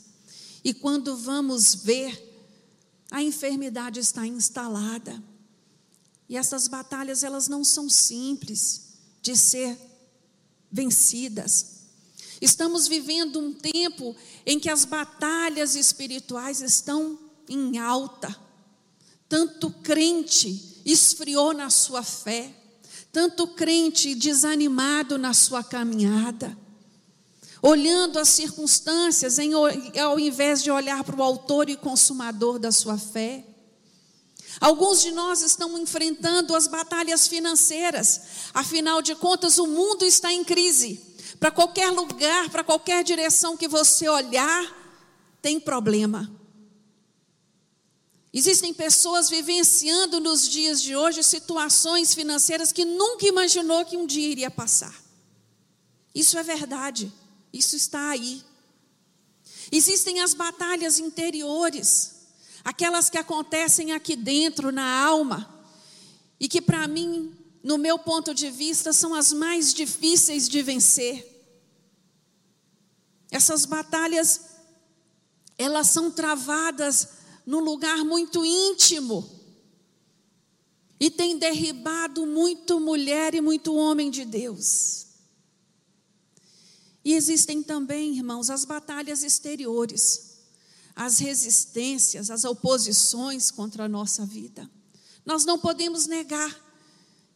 E 0.64 0.74
quando 0.74 1.16
vamos 1.16 1.76
ver, 1.76 2.20
a 3.12 3.22
enfermidade 3.22 4.00
está 4.00 4.26
instalada. 4.26 5.24
E 6.28 6.36
essas 6.36 6.68
batalhas, 6.68 7.22
elas 7.22 7.48
não 7.48 7.64
são 7.64 7.88
simples 7.88 8.96
de 9.22 9.38
ser 9.38 9.78
vencidas. 10.72 11.84
Estamos 12.42 12.88
vivendo 12.88 13.40
um 13.40 13.54
tempo 13.54 14.16
em 14.44 14.60
que 14.60 14.68
as 14.68 14.84
batalhas 14.84 15.76
espirituais 15.76 16.60
estão 16.60 17.20
em 17.48 17.78
alta. 17.78 18.36
Tanto 19.30 19.70
crente 19.70 20.82
esfriou 20.84 21.54
na 21.54 21.70
sua 21.70 22.02
fé, 22.02 22.63
tanto 23.14 23.46
crente 23.48 24.16
desanimado 24.16 25.20
na 25.20 25.36
sua 25.36 25.64
caminhada, 25.64 26.58
olhando 27.62 28.18
as 28.18 28.30
circunstâncias 28.30 29.38
em, 29.38 29.52
ao 29.54 30.20
invés 30.20 30.64
de 30.64 30.72
olhar 30.72 31.04
para 31.04 31.16
o 31.16 31.22
autor 31.22 31.70
e 31.70 31.78
consumador 31.78 32.58
da 32.58 32.72
sua 32.72 32.98
fé. 32.98 33.46
Alguns 34.60 35.02
de 35.02 35.12
nós 35.12 35.44
estão 35.44 35.78
enfrentando 35.78 36.56
as 36.56 36.66
batalhas 36.66 37.28
financeiras, 37.28 38.22
afinal 38.52 39.00
de 39.00 39.14
contas, 39.14 39.60
o 39.60 39.68
mundo 39.68 40.04
está 40.04 40.34
em 40.34 40.44
crise. 40.44 41.00
Para 41.40 41.52
qualquer 41.52 41.92
lugar, 41.92 42.50
para 42.50 42.64
qualquer 42.64 43.04
direção 43.04 43.56
que 43.56 43.68
você 43.68 44.10
olhar, 44.10 44.66
tem 45.40 45.60
problema. 45.60 46.32
Existem 48.34 48.74
pessoas 48.74 49.30
vivenciando 49.30 50.20
nos 50.20 50.50
dias 50.50 50.82
de 50.82 50.96
hoje 50.96 51.22
situações 51.22 52.16
financeiras 52.16 52.72
que 52.72 52.84
nunca 52.84 53.28
imaginou 53.28 53.86
que 53.86 53.96
um 53.96 54.08
dia 54.08 54.28
iria 54.28 54.50
passar. 54.50 55.04
Isso 56.16 56.36
é 56.40 56.42
verdade, 56.42 57.14
isso 57.54 57.76
está 57.76 58.10
aí. 58.10 58.44
Existem 59.72 60.20
as 60.20 60.34
batalhas 60.34 60.98
interiores, 60.98 62.16
aquelas 62.64 63.08
que 63.08 63.20
acontecem 63.20 63.92
aqui 63.92 64.16
dentro, 64.16 64.72
na 64.72 65.04
alma, 65.04 65.64
e 66.40 66.48
que, 66.48 66.62
para 66.62 66.88
mim, 66.88 67.36
no 67.64 67.78
meu 67.78 68.00
ponto 68.00 68.34
de 68.34 68.50
vista, 68.50 68.92
são 68.92 69.14
as 69.14 69.32
mais 69.32 69.72
difíceis 69.72 70.50
de 70.50 70.62
vencer. 70.64 71.30
Essas 73.30 73.66
batalhas, 73.66 74.42
elas 75.56 75.88
são 75.88 76.10
travadas 76.10 77.23
num 77.46 77.60
lugar 77.60 78.04
muito 78.04 78.46
íntimo. 78.46 79.30
E 81.00 81.10
tem 81.10 81.38
derribado 81.38 82.26
muito 82.26 82.80
mulher 82.80 83.36
e 83.36 83.42
muito 83.42 83.76
homem 83.76 84.10
de 84.10 84.24
Deus. 84.24 85.08
E 87.04 87.14
existem 87.14 87.62
também, 87.62 88.16
irmãos, 88.16 88.50
as 88.50 88.64
batalhas 88.64 89.24
exteriores, 89.24 90.38
as 90.96 91.20
resistências, 91.20 92.30
as 92.30 92.46
oposições 92.46 93.52
contra 93.52 93.86
a 93.86 93.90
nossa 93.90 94.26
vida. 94.26 94.70
Nós 95.26 95.44
não 95.44 95.60
podemos 95.60 96.08
negar 96.08 96.64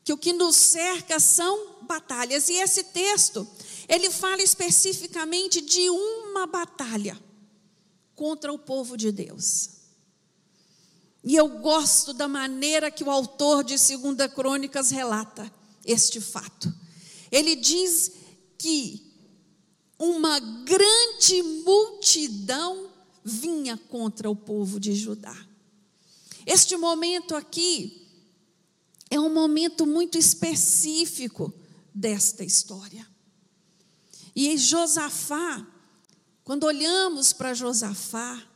que 0.08 0.14
o 0.14 0.18
que 0.18 0.32
nos 0.32 0.56
cerca 0.56 1.20
são 1.20 1.82
batalhas. 1.82 2.48
E 2.48 2.54
esse 2.54 2.86
texto, 2.86 3.46
ele 3.90 4.10
fala 4.10 4.42
especificamente 4.42 5.60
de 5.60 5.90
uma 5.90 6.48
batalha 6.48 7.22
contra 8.16 8.54
o 8.54 8.58
povo 8.58 8.96
de 8.96 9.12
Deus. 9.12 9.77
E 11.28 11.36
eu 11.36 11.50
gosto 11.60 12.14
da 12.14 12.26
maneira 12.26 12.90
que 12.90 13.04
o 13.04 13.12
autor 13.12 13.62
de 13.62 13.78
Segunda 13.78 14.30
Crônicas 14.30 14.92
relata 14.92 15.52
este 15.84 16.22
fato. 16.22 16.74
Ele 17.30 17.54
diz 17.54 18.14
que 18.58 19.14
uma 20.00 20.40
grande 20.40 21.44
multidão 21.66 22.90
vinha 23.26 23.76
contra 23.76 24.30
o 24.30 24.36
povo 24.38 24.80
de 24.80 24.96
Judá. 24.96 25.36
Este 26.46 26.78
momento 26.78 27.36
aqui 27.36 28.08
é 29.10 29.20
um 29.20 29.34
momento 29.34 29.86
muito 29.86 30.18
específico 30.18 31.54
desta 31.94 32.42
história. 32.46 33.06
E 34.34 34.56
Josafá, 34.56 35.68
quando 36.46 36.64
olhamos 36.64 37.34
para 37.34 37.54
Josafá, 37.54 38.47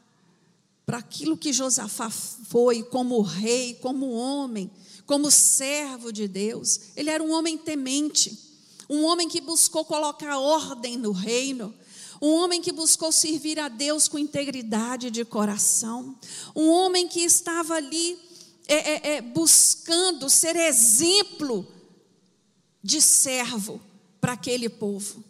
para 0.91 0.99
aquilo 0.99 1.37
que 1.37 1.53
Josafá 1.53 2.09
foi 2.09 2.83
como 2.83 3.21
rei, 3.21 3.75
como 3.75 4.11
homem, 4.11 4.69
como 5.05 5.31
servo 5.31 6.11
de 6.11 6.27
Deus, 6.27 6.81
ele 6.97 7.09
era 7.09 7.23
um 7.23 7.31
homem 7.31 7.57
temente, 7.57 8.37
um 8.89 9.05
homem 9.05 9.29
que 9.29 9.39
buscou 9.39 9.85
colocar 9.85 10.37
ordem 10.37 10.97
no 10.97 11.13
reino, 11.13 11.73
um 12.21 12.27
homem 12.27 12.61
que 12.61 12.73
buscou 12.73 13.09
servir 13.09 13.57
a 13.57 13.69
Deus 13.69 14.09
com 14.09 14.19
integridade 14.19 15.09
de 15.09 15.23
coração, 15.23 16.13
um 16.53 16.67
homem 16.67 17.07
que 17.07 17.21
estava 17.21 17.75
ali 17.75 18.19
é, 18.67 18.75
é, 18.75 19.15
é, 19.15 19.21
buscando 19.21 20.29
ser 20.29 20.57
exemplo 20.57 21.65
de 22.83 23.01
servo 23.01 23.79
para 24.19 24.33
aquele 24.33 24.67
povo. 24.67 25.23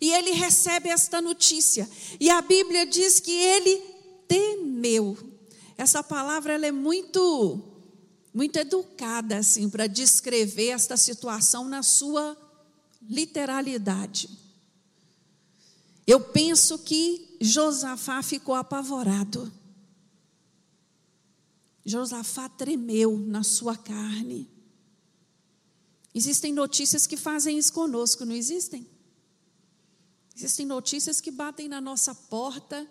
E 0.00 0.12
ele 0.12 0.32
recebe 0.32 0.88
esta 0.88 1.22
notícia. 1.22 1.88
E 2.18 2.28
a 2.28 2.42
Bíblia 2.42 2.84
diz 2.84 3.20
que 3.20 3.30
ele 3.30 3.95
temeu. 4.28 5.16
Essa 5.76 6.02
palavra 6.02 6.54
ela 6.54 6.66
é 6.66 6.72
muito 6.72 7.72
muito 8.32 8.56
educada 8.58 9.38
assim 9.38 9.70
para 9.70 9.86
descrever 9.86 10.68
esta 10.68 10.96
situação 10.96 11.68
na 11.68 11.82
sua 11.82 12.36
literalidade. 13.08 14.28
Eu 16.06 16.20
penso 16.20 16.78
que 16.78 17.36
Josafá 17.40 18.22
ficou 18.22 18.54
apavorado. 18.54 19.50
Josafá 21.84 22.48
tremeu 22.48 23.18
na 23.18 23.42
sua 23.42 23.76
carne. 23.76 24.50
Existem 26.14 26.52
notícias 26.52 27.06
que 27.06 27.16
fazem 27.16 27.58
isso 27.58 27.72
conosco, 27.72 28.24
não 28.24 28.34
existem? 28.34 28.86
Existem 30.36 30.66
notícias 30.66 31.20
que 31.20 31.30
batem 31.30 31.68
na 31.68 31.80
nossa 31.80 32.14
porta 32.14 32.86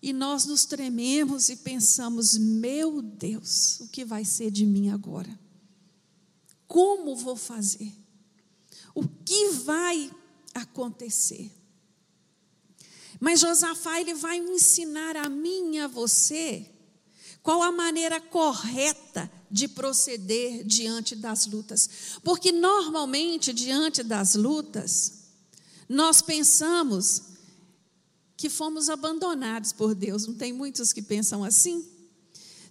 e 0.00 0.12
nós 0.12 0.44
nos 0.44 0.64
trememos 0.64 1.48
e 1.48 1.56
pensamos: 1.56 2.36
meu 2.36 3.02
Deus, 3.02 3.80
o 3.80 3.88
que 3.88 4.04
vai 4.04 4.24
ser 4.24 4.50
de 4.50 4.64
mim 4.64 4.90
agora? 4.90 5.38
Como 6.66 7.16
vou 7.16 7.36
fazer? 7.36 7.92
O 8.94 9.06
que 9.06 9.50
vai 9.50 10.10
acontecer? 10.54 11.50
Mas 13.20 13.40
Josafá 13.40 14.00
ele 14.00 14.14
vai 14.14 14.38
ensinar 14.38 15.16
a 15.16 15.28
mim 15.28 15.74
e 15.74 15.80
a 15.80 15.88
você 15.88 16.70
qual 17.42 17.62
a 17.62 17.72
maneira 17.72 18.20
correta 18.20 19.30
de 19.50 19.66
proceder 19.66 20.64
diante 20.64 21.16
das 21.16 21.46
lutas. 21.46 21.88
Porque 22.22 22.52
normalmente 22.52 23.52
diante 23.52 24.02
das 24.02 24.34
lutas, 24.34 25.14
nós 25.88 26.20
pensamos 26.20 27.27
que 28.38 28.48
fomos 28.48 28.88
abandonados 28.88 29.72
por 29.72 29.96
Deus. 29.96 30.28
Não 30.28 30.34
tem 30.34 30.52
muitos 30.52 30.92
que 30.92 31.02
pensam 31.02 31.42
assim? 31.42 31.84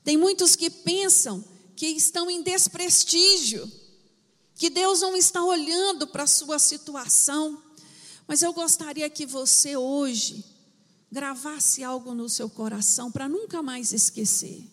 Tem 0.02 0.16
muitos 0.16 0.56
que 0.56 0.70
pensam 0.70 1.44
que 1.76 1.88
estão 1.88 2.32
em 2.32 2.42
desprestígio, 2.42 3.70
que 4.56 4.70
Deus 4.70 5.02
não 5.02 5.16
está 5.16 5.44
olhando 5.44 6.08
para 6.08 6.24
a 6.24 6.28
sua 6.28 6.58
situação. 6.58 7.62
Mas 8.26 8.42
eu 8.42 8.54
gostaria 8.54 9.10
que 9.10 9.26
você 9.26 9.76
hoje 9.76 10.44
gravasse 11.12 11.84
algo 11.84 12.14
no 12.14 12.30
seu 12.30 12.50
coração 12.50 13.12
para 13.12 13.28
nunca 13.28 13.62
mais 13.62 13.92
esquecer. 13.92 14.64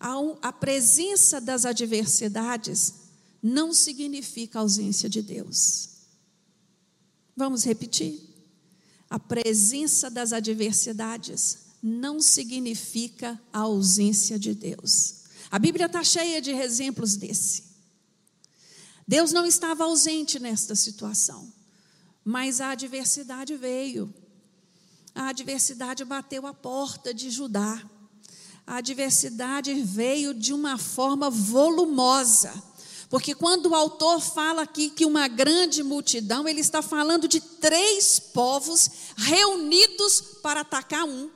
A, 0.00 0.52
presença 0.52 1.42
das 1.42 1.66
adversidades 1.66 2.94
não 3.42 3.74
significa 3.74 4.60
ausência 4.60 5.10
de 5.10 5.20
Deus. 5.20 5.90
Vamos 7.36 7.64
repetir? 7.64 8.33
A 9.14 9.18
presença 9.20 10.10
das 10.10 10.32
adversidades 10.32 11.58
não 11.80 12.18
significa 12.18 13.40
a 13.52 13.60
ausência 13.60 14.36
de 14.36 14.52
Deus. 14.52 15.26
A 15.52 15.56
Bíblia 15.56 15.86
está 15.86 16.02
cheia 16.02 16.42
de 16.42 16.50
exemplos 16.50 17.14
desse. 17.14 17.62
Deus 19.06 19.30
não 19.30 19.46
estava 19.46 19.84
ausente 19.84 20.40
nesta 20.40 20.74
situação, 20.74 21.48
mas 22.24 22.60
a 22.60 22.70
adversidade 22.70 23.56
veio. 23.56 24.12
A 25.14 25.28
adversidade 25.28 26.04
bateu 26.04 26.44
a 26.44 26.52
porta 26.52 27.14
de 27.14 27.30
Judá. 27.30 27.88
A 28.66 28.78
adversidade 28.78 29.72
veio 29.74 30.34
de 30.34 30.52
uma 30.52 30.76
forma 30.76 31.30
volumosa. 31.30 32.52
Porque 33.14 33.32
quando 33.32 33.66
o 33.66 33.74
autor 33.76 34.20
fala 34.20 34.62
aqui 34.62 34.90
que 34.90 35.06
uma 35.06 35.28
grande 35.28 35.84
multidão, 35.84 36.48
ele 36.48 36.58
está 36.58 36.82
falando 36.82 37.28
de 37.28 37.40
três 37.40 38.18
povos 38.18 38.90
reunidos 39.16 40.20
para 40.42 40.62
atacar 40.62 41.04
um. 41.04 41.30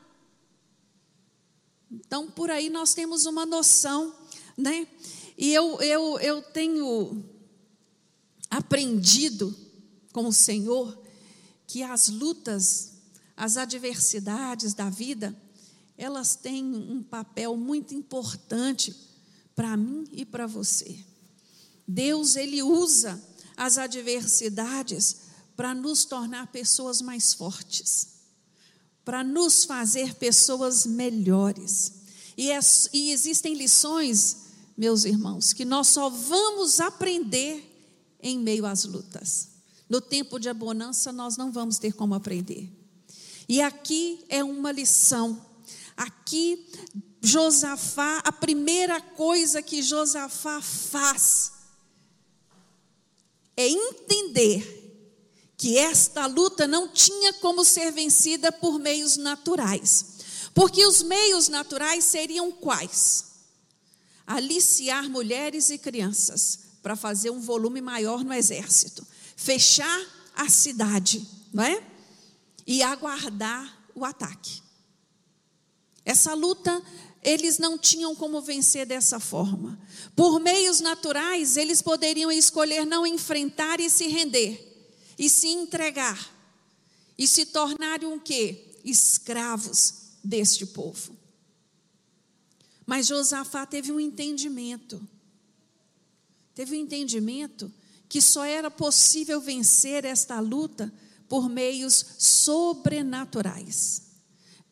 Então, 1.88 2.28
por 2.32 2.50
aí 2.50 2.68
nós 2.68 2.94
temos 2.94 3.26
uma 3.26 3.46
noção, 3.46 4.12
né? 4.56 4.88
E 5.36 5.54
eu, 5.54 5.80
eu, 5.80 6.18
eu 6.18 6.42
tenho 6.42 7.24
aprendido 8.50 9.56
com 10.12 10.26
o 10.26 10.32
Senhor 10.32 11.00
que 11.64 11.84
as 11.84 12.08
lutas, 12.08 12.94
as 13.36 13.56
adversidades 13.56 14.74
da 14.74 14.90
vida, 14.90 15.32
elas 15.96 16.34
têm 16.34 16.64
um 16.64 17.04
papel 17.04 17.56
muito 17.56 17.94
importante 17.94 18.96
para 19.54 19.76
mim 19.76 20.08
e 20.10 20.24
para 20.24 20.44
você. 20.44 21.06
Deus, 21.88 22.36
Ele 22.36 22.62
usa 22.62 23.18
as 23.56 23.78
adversidades 23.78 25.28
para 25.56 25.74
nos 25.74 26.04
tornar 26.04 26.48
pessoas 26.48 27.00
mais 27.00 27.32
fortes, 27.32 28.08
para 29.04 29.24
nos 29.24 29.64
fazer 29.64 30.14
pessoas 30.16 30.84
melhores. 30.84 31.94
E, 32.36 32.50
é, 32.50 32.60
e 32.92 33.10
existem 33.10 33.54
lições, 33.54 34.36
meus 34.76 35.06
irmãos, 35.06 35.54
que 35.54 35.64
nós 35.64 35.88
só 35.88 36.10
vamos 36.10 36.78
aprender 36.78 37.64
em 38.22 38.38
meio 38.38 38.66
às 38.66 38.84
lutas. 38.84 39.48
No 39.88 40.00
tempo 40.00 40.38
de 40.38 40.50
abonança, 40.50 41.10
nós 41.10 41.38
não 41.38 41.50
vamos 41.50 41.78
ter 41.78 41.94
como 41.94 42.14
aprender. 42.14 42.70
E 43.48 43.62
aqui 43.62 44.22
é 44.28 44.44
uma 44.44 44.70
lição. 44.70 45.42
Aqui, 45.96 46.68
Josafá, 47.22 48.18
a 48.18 48.30
primeira 48.30 49.00
coisa 49.00 49.62
que 49.62 49.82
Josafá 49.82 50.60
faz 50.60 51.57
é 53.58 53.68
entender 53.68 54.76
que 55.56 55.76
esta 55.76 56.26
luta 56.26 56.68
não 56.68 56.86
tinha 56.86 57.32
como 57.34 57.64
ser 57.64 57.90
vencida 57.90 58.52
por 58.52 58.78
meios 58.78 59.16
naturais. 59.16 60.50
Porque 60.54 60.86
os 60.86 61.02
meios 61.02 61.48
naturais 61.48 62.04
seriam 62.04 62.52
quais? 62.52 63.24
Aliciar 64.24 65.10
mulheres 65.10 65.70
e 65.70 65.78
crianças 65.78 66.60
para 66.80 66.94
fazer 66.94 67.30
um 67.30 67.40
volume 67.40 67.80
maior 67.80 68.22
no 68.22 68.32
exército, 68.32 69.04
fechar 69.34 70.06
a 70.36 70.48
cidade, 70.48 71.26
não 71.52 71.64
é? 71.64 71.84
E 72.64 72.80
aguardar 72.80 73.76
o 73.92 74.04
ataque. 74.04 74.62
Essa 76.04 76.32
luta 76.32 76.80
eles 77.28 77.58
não 77.58 77.78
tinham 77.78 78.14
como 78.14 78.40
vencer 78.40 78.86
dessa 78.86 79.20
forma. 79.20 79.78
Por 80.16 80.40
meios 80.40 80.80
naturais, 80.80 81.56
eles 81.56 81.82
poderiam 81.82 82.30
escolher 82.30 82.84
não 82.84 83.06
enfrentar 83.06 83.80
e 83.80 83.90
se 83.90 84.06
render, 84.08 84.86
e 85.18 85.28
se 85.28 85.48
entregar, 85.48 86.34
e 87.16 87.26
se 87.26 87.46
tornarem 87.46 88.08
um 88.08 88.18
quê? 88.18 88.76
Escravos 88.84 89.94
deste 90.24 90.64
povo. 90.66 91.16
Mas 92.86 93.06
Josafá 93.06 93.66
teve 93.66 93.92
um 93.92 94.00
entendimento 94.00 95.00
teve 96.58 96.74
o 96.74 96.76
um 96.76 96.82
entendimento 96.82 97.72
que 98.08 98.20
só 98.20 98.44
era 98.44 98.68
possível 98.68 99.40
vencer 99.40 100.04
esta 100.04 100.40
luta 100.40 100.92
por 101.28 101.48
meios 101.48 102.04
sobrenaturais. 102.18 104.07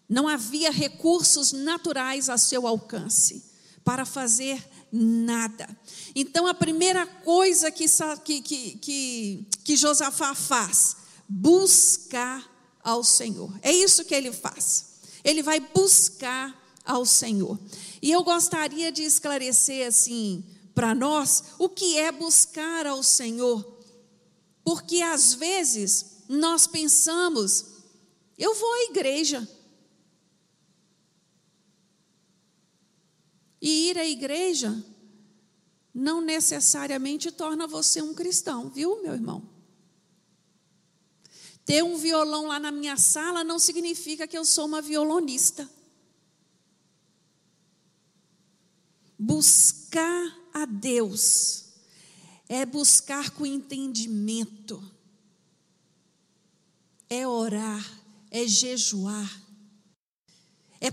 Não 0.09 0.29
havia 0.29 0.71
recursos 0.71 1.53
naturais 1.53 2.29
a 2.29 2.39
seu 2.39 2.67
alcance 2.67 3.45
para 3.85 4.05
fazer 4.05 4.65
nada. 4.93 5.69
Então, 6.15 6.47
a 6.47 6.55
primeira 6.55 7.07
coisa 7.07 7.71
que, 7.71 7.89
que, 8.25 8.41
que, 8.79 9.47
que 9.65 9.77
Josafá 9.77 10.35
faz, 10.35 10.97
buscar 11.29 12.57
ao 12.83 13.03
Senhor. 13.03 13.53
É 13.63 13.73
isso 13.73 14.05
que 14.05 14.15
ele 14.15 14.33
faz. 14.33 14.87
Ele 15.25 15.43
vai 15.43 15.59
buscar 15.59 16.55
ao 16.85 17.05
Senhor. 17.05 17.59
E 18.01 18.13
eu 18.13 18.23
gostaria 18.23 18.93
de 18.93 19.03
esclarecer 19.03 19.87
assim 19.87 20.45
para 20.73 20.95
nós 20.95 21.43
o 21.59 21.69
que 21.69 21.99
é 21.99 22.13
buscar 22.13 22.87
ao 22.87 23.03
Senhor. 23.03 23.77
Porque 24.63 25.03
às 25.03 25.35
vezes 25.35 26.23
nós 26.29 26.67
pensamos, 26.67 27.67
eu 28.39 28.55
vou 28.55 28.73
à 28.73 28.83
igreja. 28.91 29.49
E 33.61 33.91
ir 33.91 33.99
à 33.99 34.07
igreja 34.07 34.85
não 35.95 36.21
necessariamente 36.21 37.33
torna 37.33 37.67
você 37.67 38.03
um 38.03 38.15
cristão, 38.15 38.69
viu, 38.69 39.03
meu 39.03 39.15
irmão? 39.15 39.49
Ter 41.65 41.83
um 41.83 41.97
violão 41.97 42.47
lá 42.47 42.61
na 42.61 42.71
minha 42.71 42.97
sala 42.97 43.43
não 43.43 43.59
significa 43.59 44.29
que 44.29 44.37
eu 44.37 44.45
sou 44.45 44.67
uma 44.67 44.83
violonista. 44.83 45.69
Buscar 49.19 50.39
a 50.53 50.67
Deus 50.67 51.65
é 52.49 52.65
buscar 52.65 53.31
com 53.31 53.45
entendimento, 53.45 54.83
é 57.09 57.27
orar, 57.27 58.01
é 58.31 58.47
jejuar, 58.47 59.43
é 60.81 60.91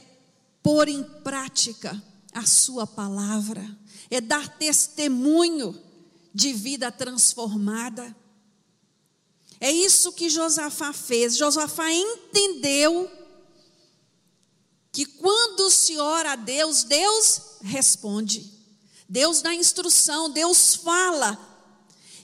pôr 0.64 0.88
em 0.88 1.04
prática 1.22 2.02
a 2.34 2.46
Sua 2.46 2.88
palavra, 2.88 3.66
é 4.10 4.20
dar 4.20 4.58
testemunho 4.58 5.80
de 6.34 6.54
vida 6.54 6.92
transformada. 6.92 8.16
É 9.60 9.72
isso 9.72 10.12
que 10.12 10.30
Josafá 10.30 10.92
fez. 10.92 11.38
Josafá 11.38 11.92
entendeu 11.92 13.10
que 14.92 15.06
quando 15.06 15.70
se 15.70 15.98
ora 15.98 16.34
a 16.34 16.36
Deus, 16.36 16.84
Deus 16.84 17.42
responde. 17.62 18.52
Deus 19.08 19.42
dá 19.42 19.54
instrução, 19.54 20.30
Deus 20.30 20.76
fala. 20.76 21.38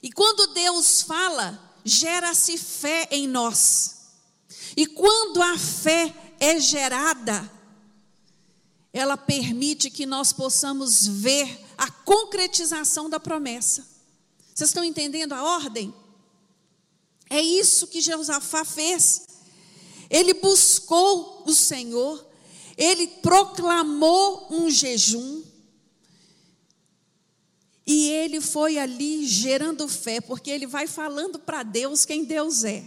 E 0.01 0.11
quando 0.11 0.53
Deus 0.53 1.01
fala, 1.01 1.59
gera-se 1.83 2.57
fé 2.57 3.07
em 3.11 3.27
nós. 3.27 3.99
E 4.75 4.85
quando 4.85 5.41
a 5.41 5.57
fé 5.57 6.13
é 6.39 6.59
gerada, 6.59 7.49
ela 8.91 9.15
permite 9.15 9.89
que 9.89 10.05
nós 10.05 10.33
possamos 10.33 11.07
ver 11.07 11.59
a 11.77 11.89
concretização 11.89 13.09
da 13.09 13.19
promessa. 13.19 13.87
Vocês 14.53 14.69
estão 14.69 14.83
entendendo 14.83 15.33
a 15.33 15.43
ordem? 15.43 15.93
É 17.29 17.41
isso 17.41 17.87
que 17.87 18.01
Josafá 18.01 18.65
fez. 18.65 19.27
Ele 20.09 20.33
buscou 20.33 21.43
o 21.45 21.53
Senhor, 21.53 22.25
ele 22.75 23.07
proclamou 23.07 24.47
um 24.49 24.69
jejum, 24.69 25.43
e 27.91 28.07
ele 28.09 28.39
foi 28.39 28.77
ali 28.77 29.25
gerando 29.25 29.87
fé, 29.87 30.21
porque 30.21 30.51
ele 30.51 30.67
vai 30.67 30.85
falando 30.85 31.39
para 31.39 31.63
Deus 31.63 32.05
quem 32.05 32.23
Deus 32.23 32.63
é. 32.63 32.83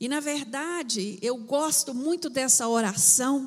E 0.00 0.08
na 0.08 0.20
verdade, 0.20 1.18
eu 1.20 1.36
gosto 1.36 1.92
muito 1.92 2.30
dessa 2.30 2.66
oração, 2.66 3.46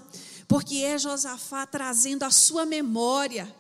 porque 0.52 0.80
é 0.80 0.98
Josafá 0.98 1.66
trazendo 1.66 2.24
a 2.24 2.30
sua 2.30 2.66
memória, 2.66 3.56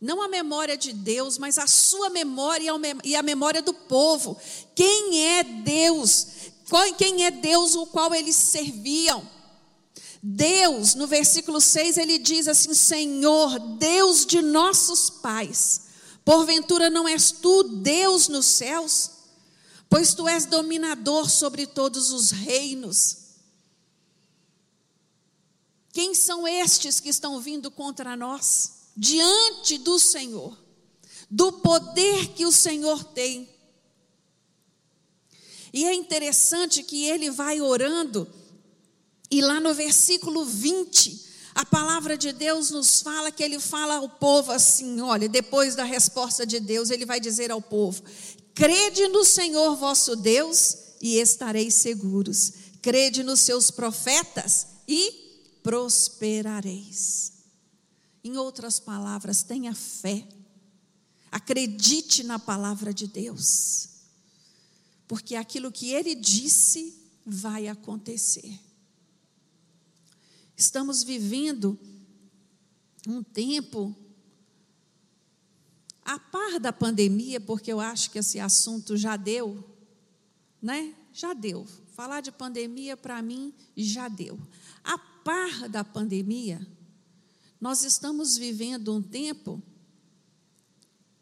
não 0.00 0.22
a 0.22 0.28
memória 0.28 0.78
de 0.78 0.90
Deus, 0.90 1.36
mas 1.36 1.58
a 1.58 1.66
sua 1.66 2.08
memória 2.08 2.72
e 3.04 3.14
a 3.14 3.22
memória 3.22 3.60
do 3.60 3.74
povo. 3.74 4.34
Quem 4.74 5.26
é 5.36 5.44
Deus? 5.44 6.26
Quem 6.96 7.26
é 7.26 7.30
Deus 7.30 7.74
o 7.74 7.84
qual 7.84 8.14
eles 8.14 8.34
serviam? 8.34 9.28
Deus, 10.22 10.94
no 10.94 11.06
versículo 11.06 11.60
6, 11.60 11.98
ele 11.98 12.16
diz 12.16 12.48
assim: 12.48 12.72
Senhor, 12.72 13.58
Deus 13.76 14.24
de 14.24 14.40
nossos 14.40 15.10
pais 15.10 15.82
Porventura 16.24 16.88
não 16.88 17.06
és 17.06 17.30
tu 17.30 17.62
Deus 17.64 18.28
nos 18.28 18.46
céus? 18.46 19.10
Pois 19.86 20.14
tu 20.14 20.26
és 20.26 20.46
dominador 20.46 21.28
sobre 21.28 21.66
todos 21.66 22.10
os 22.10 22.30
reinos. 22.30 23.21
Quem 25.92 26.14
são 26.14 26.48
estes 26.48 26.98
que 26.98 27.10
estão 27.10 27.38
vindo 27.40 27.70
contra 27.70 28.16
nós? 28.16 28.88
Diante 28.96 29.78
do 29.78 29.98
Senhor, 29.98 30.56
do 31.30 31.52
poder 31.52 32.28
que 32.28 32.46
o 32.46 32.52
Senhor 32.52 33.04
tem. 33.04 33.48
E 35.72 35.84
é 35.84 35.94
interessante 35.94 36.82
que 36.82 37.04
ele 37.04 37.30
vai 37.30 37.60
orando, 37.60 38.26
e 39.30 39.40
lá 39.40 39.60
no 39.60 39.72
versículo 39.72 40.44
20, 40.44 41.30
A 41.54 41.66
palavra 41.66 42.16
de 42.16 42.32
Deus 42.32 42.70
nos 42.70 43.02
fala 43.02 43.30
que 43.30 43.42
ele 43.42 43.58
fala 43.58 43.96
ao 43.96 44.08
povo 44.08 44.52
assim: 44.52 45.00
olha, 45.00 45.28
depois 45.28 45.74
da 45.74 45.84
resposta 45.84 46.46
de 46.46 46.58
Deus, 46.58 46.90
ele 46.90 47.04
vai 47.04 47.20
dizer 47.20 47.50
ao 47.50 47.60
povo: 47.60 48.02
crede 48.54 49.06
no 49.08 49.24
Senhor 49.24 49.76
vosso 49.76 50.16
Deus 50.16 50.76
e 51.00 51.18
estareis 51.18 51.74
seguros, 51.74 52.52
crede 52.80 53.22
nos 53.22 53.40
seus 53.40 53.70
profetas 53.70 54.66
e 54.88 55.31
prosperareis. 55.62 57.32
Em 58.24 58.36
outras 58.36 58.78
palavras, 58.78 59.42
tenha 59.42 59.74
fé, 59.74 60.26
acredite 61.30 62.22
na 62.22 62.38
palavra 62.38 62.94
de 62.94 63.06
Deus, 63.06 63.88
porque 65.08 65.34
aquilo 65.34 65.72
que 65.72 65.90
ele 65.90 66.14
disse 66.14 66.94
vai 67.24 67.68
acontecer. 67.68 68.58
Estamos 70.56 71.02
vivendo 71.02 71.78
um 73.08 73.22
tempo 73.22 73.96
a 76.04 76.18
par 76.18 76.60
da 76.60 76.72
pandemia, 76.72 77.40
porque 77.40 77.72
eu 77.72 77.80
acho 77.80 78.10
que 78.10 78.18
esse 78.18 78.38
assunto 78.38 78.96
já 78.96 79.16
deu, 79.16 79.64
né? 80.60 80.94
Já 81.12 81.32
deu. 81.32 81.66
Falar 81.94 82.20
de 82.20 82.32
pandemia 82.32 82.96
para 82.96 83.20
mim 83.22 83.52
já 83.76 84.08
deu. 84.08 84.38
Par 85.24 85.68
da 85.68 85.84
pandemia, 85.84 86.66
nós 87.60 87.84
estamos 87.84 88.36
vivendo 88.36 88.92
um 88.92 89.00
tempo 89.00 89.62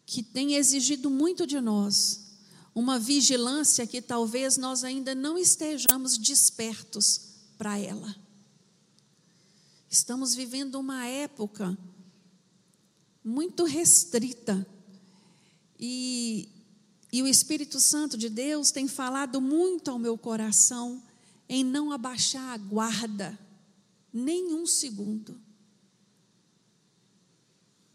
que 0.06 0.22
tem 0.22 0.54
exigido 0.54 1.10
muito 1.10 1.46
de 1.46 1.60
nós, 1.60 2.32
uma 2.74 2.98
vigilância 2.98 3.86
que 3.86 4.00
talvez 4.00 4.56
nós 4.56 4.84
ainda 4.84 5.14
não 5.14 5.36
estejamos 5.36 6.16
despertos 6.16 7.20
para 7.58 7.78
ela. 7.78 8.16
Estamos 9.88 10.34
vivendo 10.34 10.76
uma 10.76 11.04
época 11.04 11.76
muito 13.22 13.64
restrita 13.64 14.66
e, 15.78 16.48
e 17.12 17.22
o 17.22 17.26
Espírito 17.26 17.78
Santo 17.78 18.16
de 18.16 18.30
Deus 18.30 18.70
tem 18.70 18.88
falado 18.88 19.42
muito 19.42 19.90
ao 19.90 19.98
meu 19.98 20.16
coração 20.16 21.02
em 21.46 21.62
não 21.62 21.92
abaixar 21.92 22.54
a 22.54 22.56
guarda 22.56 23.38
nem 24.12 24.54
um 24.54 24.66
segundo, 24.66 25.40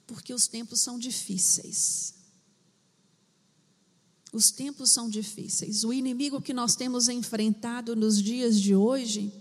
porque 0.07 0.33
os 0.33 0.47
tempos 0.47 0.81
são 0.81 0.97
difíceis. 0.97 2.13
Os 4.31 4.51
tempos 4.51 4.91
são 4.91 5.09
difíceis. 5.09 5.83
O 5.83 5.93
inimigo 5.93 6.41
que 6.41 6.53
nós 6.53 6.75
temos 6.75 7.07
enfrentado 7.07 7.95
nos 7.95 8.21
dias 8.21 8.59
de 8.59 8.75
hoje 8.75 9.33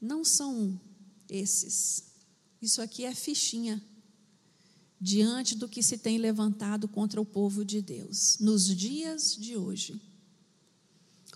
não 0.00 0.24
são 0.24 0.80
esses. 1.28 2.04
Isso 2.60 2.82
aqui 2.82 3.04
é 3.04 3.14
fichinha 3.14 3.82
diante 5.00 5.54
do 5.54 5.68
que 5.68 5.82
se 5.82 5.98
tem 5.98 6.18
levantado 6.18 6.88
contra 6.88 7.20
o 7.20 7.24
povo 7.24 7.64
de 7.64 7.82
Deus 7.82 8.38
nos 8.40 8.66
dias 8.66 9.36
de 9.36 9.56
hoje. 9.56 10.00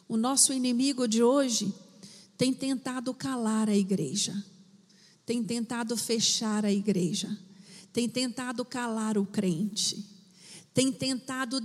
O 0.08 0.16
nosso 0.16 0.52
inimigo 0.52 1.06
de 1.06 1.22
hoje 1.22 1.72
tem 2.40 2.54
tentado 2.54 3.12
calar 3.12 3.68
a 3.68 3.76
igreja, 3.76 4.42
tem 5.26 5.44
tentado 5.44 5.94
fechar 5.94 6.64
a 6.64 6.72
igreja, 6.72 7.38
tem 7.92 8.08
tentado 8.08 8.64
calar 8.64 9.18
o 9.18 9.26
crente, 9.26 10.02
tem 10.72 10.90
tentado 10.90 11.60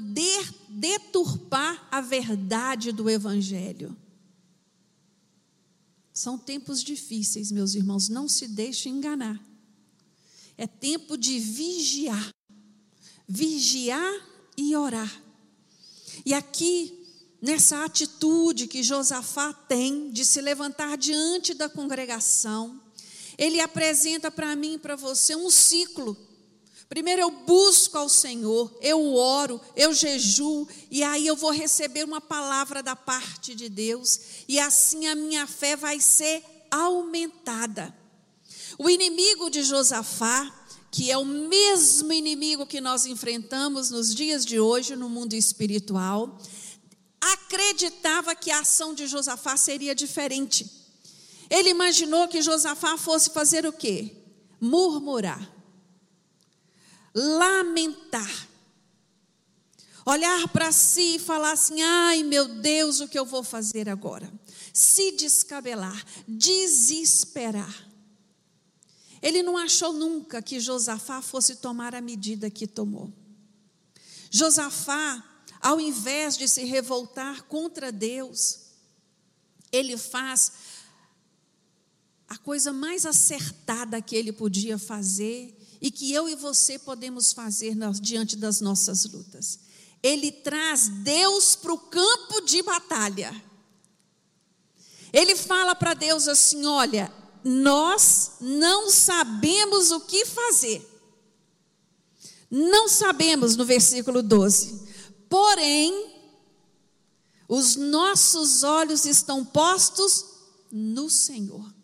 deturpar 0.68 1.88
a 1.90 2.02
verdade 2.02 2.92
do 2.92 3.10
evangelho. 3.10 3.96
São 6.12 6.38
tempos 6.38 6.84
difíceis, 6.84 7.54
meus 7.54 7.74
irmãos, 7.74 8.10
não 8.10 8.28
se 8.28 8.46
deixe 8.46 8.90
enganar. 8.90 9.42
É 10.58 10.68
tempo 10.68 11.16
de 11.16 11.40
vigiar. 11.40 12.34
Vigiar 13.26 14.14
e 14.58 14.76
orar. 14.76 15.24
E 16.26 16.34
aqui, 16.34 17.05
nessa 17.46 17.86
atitude 17.86 18.68
que 18.68 18.84
Josafá 18.84 19.54
tem 19.54 20.10
de 20.12 20.26
se 20.26 20.42
levantar 20.42 20.98
diante 20.98 21.54
da 21.54 21.70
congregação, 21.70 22.82
ele 23.38 23.62
apresenta 23.62 24.30
para 24.30 24.56
mim 24.56 24.74
e 24.74 24.80
para 24.80 24.96
você 24.96 25.36
um 25.36 25.50
ciclo 25.50 26.18
Primeiro 26.88 27.22
eu 27.22 27.32
busco 27.32 27.98
ao 27.98 28.08
Senhor, 28.08 28.72
eu 28.80 29.16
oro, 29.16 29.60
eu 29.76 29.94
jejuo, 29.94 30.68
e 30.92 31.04
aí 31.04 31.26
eu 31.26 31.36
vou 31.36 31.52
receber 31.52 32.04
uma 32.04 32.22
palavra 32.22 32.84
da 32.84 32.96
parte 32.96 33.56
de 33.56 33.68
Deus, 33.68 34.20
e 34.48 34.60
assim 34.60 35.08
a 35.08 35.16
minha 35.16 35.48
fé 35.48 35.76
vai 35.76 36.00
ser 36.00 36.44
aumentada. 36.70 37.96
O 38.78 38.90
inimigo 38.90 39.50
de 39.50 39.64
Josafá, 39.64 40.54
que 40.92 41.10
é 41.10 41.18
o 41.18 41.26
mesmo 41.26 42.14
inimigo 42.14 42.68
que 42.68 42.80
nós 42.80 43.06
enfrentamos 43.06 43.90
nos 43.90 44.14
dias 44.14 44.46
de 44.46 44.60
hoje 44.60 44.96
no 44.96 45.10
mundo 45.10 45.34
espiritual, 45.34 46.40
acreditava 47.34 48.36
que 48.36 48.52
a 48.52 48.60
ação 48.60 48.94
de 48.94 49.08
Josafá 49.08 49.58
seria 49.58 49.96
diferente. 49.96 50.70
Ele 51.50 51.70
imaginou 51.70 52.28
que 52.28 52.42
Josafá 52.42 52.98
fosse 52.98 53.30
fazer 53.32 53.66
o 53.66 53.74
quê? 53.74 54.16
Murmurar 54.60 55.56
lamentar. 57.16 58.48
Olhar 60.06 60.48
para 60.50 60.72
si 60.72 61.16
e 61.16 61.20
falar 61.20 61.54
assim: 61.54 61.82
ai 61.82 62.22
meu 62.22 62.48
Deus, 62.48 63.00
o 63.00 63.08
que 63.08 63.18
eu 63.18 63.26
vou 63.26 63.42
fazer 63.42 63.88
agora? 63.90 64.32
Se 64.74 65.14
descabelar, 65.14 66.04
desesperar. 66.28 67.74
Ele 69.22 69.42
não 69.42 69.58
achou 69.58 69.94
nunca 69.94 70.42
que 70.42 70.60
Josafá 70.60 71.22
fosse 71.22 71.56
tomar 71.56 71.96
a 71.96 72.02
medida 72.02 72.52
que 72.52 72.68
tomou. 72.68 73.12
Josafá, 74.30 75.24
ao 75.66 75.82
invés 75.82 76.38
de 76.38 76.48
se 76.48 76.64
revoltar 76.64 77.46
contra 77.46 77.92
Deus, 77.92 78.60
ele 79.72 79.98
faz 79.98 80.52
a 82.30 82.38
coisa 82.38 82.72
mais 82.72 83.04
acertada 83.04 84.00
que 84.00 84.16
ele 84.16 84.32
podia 84.32 84.78
fazer 84.78 85.58
e 85.82 85.90
que 85.90 86.14
eu 86.14 86.30
e 86.30 86.36
você 86.36 86.78
podemos 86.78 87.34
fazer 87.34 87.76
diante 88.00 88.36
das 88.36 88.62
nossas 88.62 89.06
lutas. 89.06 89.60
Ele 90.04 90.32
traz 90.32 90.88
Deus 90.88 91.56
para 91.56 91.74
o 91.74 91.80
campo 91.80 92.42
de 92.42 92.62
batalha. 92.62 93.34
Ele 95.12 95.36
fala 95.36 95.74
para 95.74 95.96
Deus 95.96 96.28
assim: 96.28 96.64
olha, 96.68 97.12
nós 97.44 98.34
não 98.40 98.92
sabemos 98.92 99.90
o 99.90 100.02
que 100.02 100.28
fazer. 100.28 100.88
Não 102.52 102.88
sabemos, 102.88 103.56
no 103.56 103.66
versículo 103.66 104.22
12. 104.22 104.85
Porém, 105.30 106.14
os 107.48 107.76
nossos 107.76 108.64
olhos 108.64 109.06
estão 109.06 109.44
postos 109.44 110.26
no 110.72 111.10
Senhor. 111.10 111.76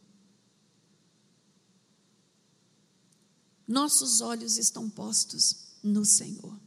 nossos 3.72 4.22
olhos 4.22 4.58
estão 4.58 4.90
postos 4.90 5.56
no 5.82 6.04
Senhor. 6.04 6.60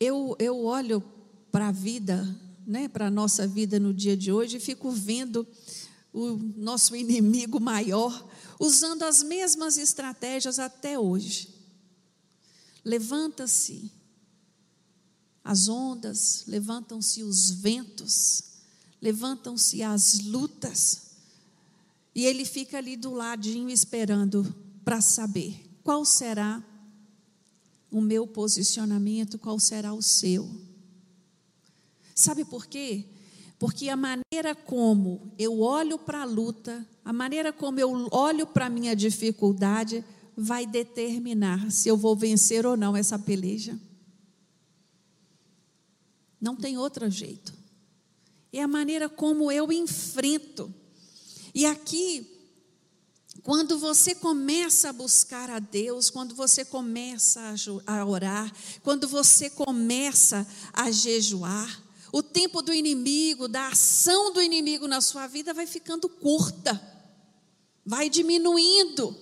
Eu, 0.00 0.36
eu 0.38 0.64
olho 0.64 1.00
para 1.50 1.68
a 1.68 1.72
vida, 1.72 2.36
né, 2.66 2.88
para 2.88 3.06
a 3.06 3.10
nossa 3.10 3.46
vida 3.46 3.80
no 3.80 3.94
dia 3.94 4.16
de 4.16 4.30
hoje, 4.30 4.56
e 4.56 4.60
fico 4.60 4.90
vendo 4.90 5.46
o 6.12 6.36
nosso 6.56 6.94
inimigo 6.94 7.60
maior 7.60 8.28
usando 8.58 9.02
as 9.02 9.22
mesmas 9.22 9.76
estratégias 9.78 10.58
até 10.58 10.98
hoje. 10.98 11.54
Levanta-se 12.84 13.90
as 15.44 15.68
ondas, 15.68 16.44
levantam-se 16.46 17.22
os 17.22 17.50
ventos, 17.50 18.42
levantam-se 19.00 19.82
as 19.82 20.20
lutas 20.20 21.08
e 22.14 22.26
ele 22.26 22.44
fica 22.44 22.78
ali 22.78 22.96
do 22.96 23.12
ladinho 23.12 23.70
esperando 23.70 24.54
para 24.84 25.00
saber 25.00 25.64
qual 25.84 26.04
será 26.04 26.62
o 27.90 28.00
meu 28.00 28.26
posicionamento, 28.26 29.38
qual 29.38 29.58
será 29.58 29.94
o 29.94 30.02
seu. 30.02 30.48
Sabe 32.14 32.44
por 32.44 32.66
quê? 32.66 33.06
Porque 33.58 33.88
a 33.88 33.96
maneira 33.96 34.54
como 34.54 35.32
eu 35.38 35.60
olho 35.60 35.98
para 35.98 36.22
a 36.22 36.24
luta, 36.24 36.86
a 37.04 37.12
maneira 37.12 37.52
como 37.52 37.80
eu 37.80 38.08
olho 38.12 38.46
para 38.46 38.66
a 38.66 38.70
minha 38.70 38.94
dificuldade, 38.94 40.04
vai 40.36 40.64
determinar 40.64 41.70
se 41.72 41.88
eu 41.88 41.96
vou 41.96 42.14
vencer 42.14 42.64
ou 42.64 42.76
não 42.76 42.96
essa 42.96 43.18
peleja. 43.18 43.78
Não 46.40 46.54
tem 46.54 46.78
outro 46.78 47.10
jeito. 47.10 47.52
É 48.52 48.62
a 48.62 48.68
maneira 48.68 49.08
como 49.08 49.50
eu 49.50 49.72
enfrento. 49.72 50.72
E 51.52 51.66
aqui, 51.66 52.24
quando 53.42 53.76
você 53.76 54.14
começa 54.14 54.90
a 54.90 54.92
buscar 54.92 55.50
a 55.50 55.58
Deus, 55.58 56.10
quando 56.10 56.34
você 56.36 56.64
começa 56.64 57.54
a 57.84 58.04
orar, 58.04 58.52
quando 58.84 59.08
você 59.08 59.50
começa 59.50 60.46
a 60.72 60.90
jejuar, 60.92 61.87
o 62.12 62.22
tempo 62.22 62.62
do 62.62 62.72
inimigo, 62.72 63.48
da 63.48 63.68
ação 63.68 64.32
do 64.32 64.40
inimigo 64.40 64.88
na 64.88 65.00
sua 65.00 65.26
vida 65.26 65.52
vai 65.52 65.66
ficando 65.66 66.08
curta, 66.08 66.80
vai 67.84 68.08
diminuindo. 68.08 69.16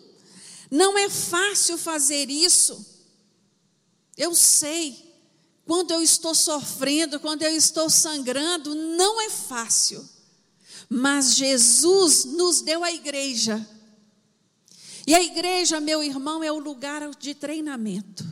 Não 0.70 0.96
é 0.96 1.08
fácil 1.08 1.76
fazer 1.76 2.30
isso. 2.30 2.94
Eu 4.16 4.34
sei, 4.34 5.14
quando 5.64 5.90
eu 5.90 6.02
estou 6.02 6.34
sofrendo, 6.34 7.20
quando 7.20 7.42
eu 7.42 7.54
estou 7.54 7.90
sangrando, 7.90 8.74
não 8.74 9.20
é 9.20 9.30
fácil. 9.30 10.08
Mas 10.88 11.34
Jesus 11.34 12.24
nos 12.24 12.60
deu 12.60 12.84
a 12.84 12.92
igreja. 12.92 13.68
E 15.06 15.14
a 15.14 15.22
igreja, 15.22 15.80
meu 15.80 16.02
irmão, 16.02 16.42
é 16.42 16.50
o 16.50 16.58
lugar 16.58 17.08
de 17.16 17.34
treinamento. 17.34 18.24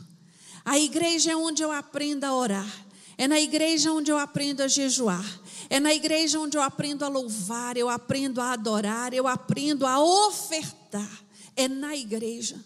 A 0.63 0.79
igreja 0.79 1.31
é 1.31 1.35
onde 1.35 1.63
eu 1.63 1.71
aprendo 1.71 2.23
a 2.23 2.35
orar. 2.35 2.84
É 3.17 3.27
na 3.27 3.39
igreja 3.39 3.91
onde 3.91 4.11
eu 4.11 4.17
aprendo 4.17 4.61
a 4.61 4.67
jejuar. 4.67 5.25
É 5.69 5.79
na 5.79 5.93
igreja 5.93 6.39
onde 6.39 6.57
eu 6.57 6.61
aprendo 6.61 7.05
a 7.05 7.07
louvar, 7.07 7.77
eu 7.77 7.89
aprendo 7.89 8.41
a 8.41 8.51
adorar, 8.51 9.13
eu 9.13 9.27
aprendo 9.27 9.85
a 9.85 9.99
ofertar. 9.99 11.23
É 11.55 11.67
na 11.67 11.95
igreja. 11.95 12.63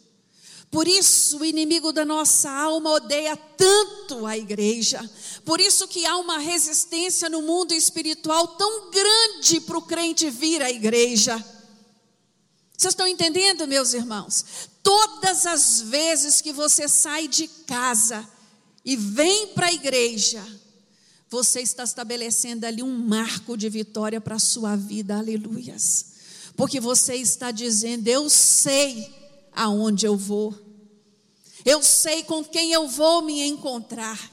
Por 0.71 0.87
isso 0.87 1.39
o 1.39 1.45
inimigo 1.45 1.91
da 1.91 2.05
nossa 2.05 2.49
alma 2.49 2.91
odeia 2.91 3.35
tanto 3.35 4.25
a 4.25 4.37
igreja. 4.37 5.07
Por 5.43 5.59
isso 5.59 5.87
que 5.87 6.05
há 6.05 6.15
uma 6.17 6.37
resistência 6.37 7.29
no 7.29 7.41
mundo 7.41 7.73
espiritual 7.73 8.47
tão 8.49 8.91
grande 8.91 9.61
para 9.61 9.77
o 9.77 9.81
crente 9.81 10.29
vir 10.29 10.61
à 10.61 10.69
igreja. 10.69 11.43
Vocês 12.77 12.93
estão 12.93 13.07
entendendo, 13.07 13.67
meus 13.67 13.93
irmãos? 13.93 14.69
Todas 14.83 15.45
as 15.45 15.81
vezes 15.81 16.39
que 16.39 16.53
você 16.53 16.87
sai 16.87 17.27
de 17.27 17.47
casa 17.47 18.27
e 18.83 18.95
vem 18.95 19.47
para 19.47 19.67
a 19.67 19.73
igreja, 19.73 20.43
você 21.29 21.61
está 21.61 21.83
estabelecendo 21.83 22.65
ali 22.65 22.81
um 22.81 22.97
marco 22.97 23.55
de 23.55 23.69
vitória 23.69 24.19
para 24.19 24.35
a 24.35 24.39
sua 24.39 24.75
vida, 24.75 25.17
aleluias. 25.17 26.05
Porque 26.55 26.79
você 26.79 27.15
está 27.15 27.51
dizendo: 27.51 28.07
Eu 28.07 28.29
sei 28.29 29.13
aonde 29.53 30.05
eu 30.05 30.17
vou. 30.17 30.57
Eu 31.63 31.83
sei 31.83 32.23
com 32.23 32.43
quem 32.43 32.71
eu 32.71 32.87
vou 32.87 33.21
me 33.21 33.41
encontrar. 33.41 34.31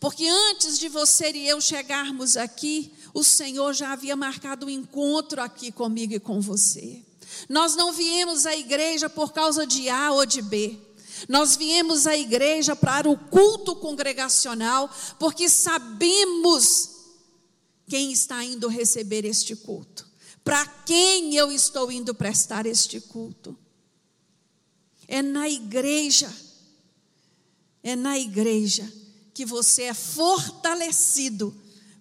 Porque 0.00 0.26
antes 0.26 0.78
de 0.78 0.88
você 0.88 1.30
e 1.30 1.48
eu 1.48 1.60
chegarmos 1.60 2.36
aqui, 2.36 2.92
o 3.14 3.22
Senhor 3.22 3.72
já 3.72 3.92
havia 3.92 4.16
marcado 4.16 4.66
um 4.66 4.70
encontro 4.70 5.40
aqui 5.40 5.70
comigo 5.70 6.14
e 6.14 6.18
com 6.18 6.40
você. 6.40 7.02
Nós 7.48 7.76
não 7.76 7.92
viemos 7.92 8.46
à 8.46 8.56
igreja 8.56 9.08
por 9.08 9.32
causa 9.32 9.66
de 9.66 9.88
A 9.88 10.12
ou 10.12 10.26
de 10.26 10.42
B. 10.42 10.78
Nós 11.28 11.56
viemos 11.56 12.06
à 12.06 12.16
igreja 12.16 12.74
para 12.74 13.08
o 13.08 13.16
culto 13.16 13.76
congregacional, 13.76 14.90
porque 15.18 15.48
sabemos 15.48 16.90
quem 17.86 18.12
está 18.12 18.44
indo 18.44 18.68
receber 18.68 19.24
este 19.24 19.54
culto. 19.54 20.10
Para 20.44 20.66
quem 20.66 21.34
eu 21.36 21.52
estou 21.52 21.90
indo 21.92 22.14
prestar 22.14 22.66
este 22.66 23.00
culto? 23.00 23.56
É 25.06 25.22
na 25.22 25.48
igreja, 25.48 26.32
é 27.82 27.94
na 27.94 28.18
igreja 28.18 28.90
que 29.34 29.44
você 29.44 29.82
é 29.84 29.94
fortalecido 29.94 31.54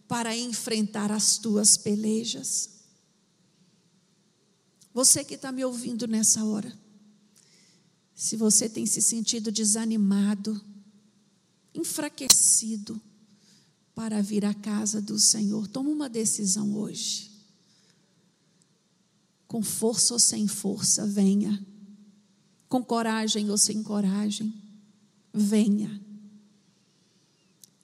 para 0.07 0.35
enfrentar 0.35 1.11
as 1.11 1.37
tuas 1.37 1.77
pelejas. 1.77 2.69
Você 4.93 5.23
que 5.23 5.35
está 5.35 5.51
me 5.51 5.63
ouvindo 5.63 6.07
nessa 6.07 6.43
hora, 6.43 6.77
se 8.21 8.37
você 8.37 8.69
tem 8.69 8.85
se 8.85 9.01
sentido 9.01 9.51
desanimado, 9.51 10.63
enfraquecido 11.73 13.01
para 13.95 14.21
vir 14.21 14.45
à 14.45 14.53
casa 14.53 15.01
do 15.01 15.17
Senhor, 15.17 15.65
toma 15.65 15.89
uma 15.89 16.07
decisão 16.07 16.77
hoje 16.77 17.31
com 19.47 19.63
força 19.63 20.13
ou 20.13 20.19
sem 20.19 20.47
força, 20.47 21.07
venha. 21.07 21.65
Com 22.69 22.83
coragem 22.83 23.49
ou 23.49 23.57
sem 23.57 23.81
coragem, 23.81 24.53
venha. 25.33 25.99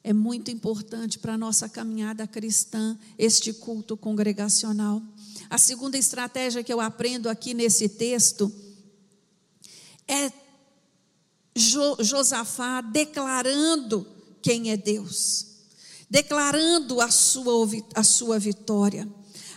É 0.04 0.13
muito 0.13 0.52
importante 0.52 1.17
para 1.17 1.34
a 1.34 1.38
nossa 1.38 1.67
caminhada 1.67 2.28
cristã 2.28 2.95
este 3.17 3.52
culto 3.54 3.97
congregacional. 3.97 5.02
A 5.50 5.58
segunda 5.58 5.97
estratégia 5.97 6.63
que 6.63 6.71
eu 6.71 6.80
aprendo 6.80 7.28
aqui 7.28 7.56
nesse 7.56 7.89
texto 7.89 8.54
é 10.08 10.32
Josafá 11.56 12.82
declarando 12.82 14.08
quem 14.41 14.72
é 14.72 14.78
Deus, 14.78 15.46
declarando 16.10 17.02
a 17.02 17.10
sua, 17.10 17.67
a 17.96 18.04
sua 18.04 18.39
vitória. 18.39 19.08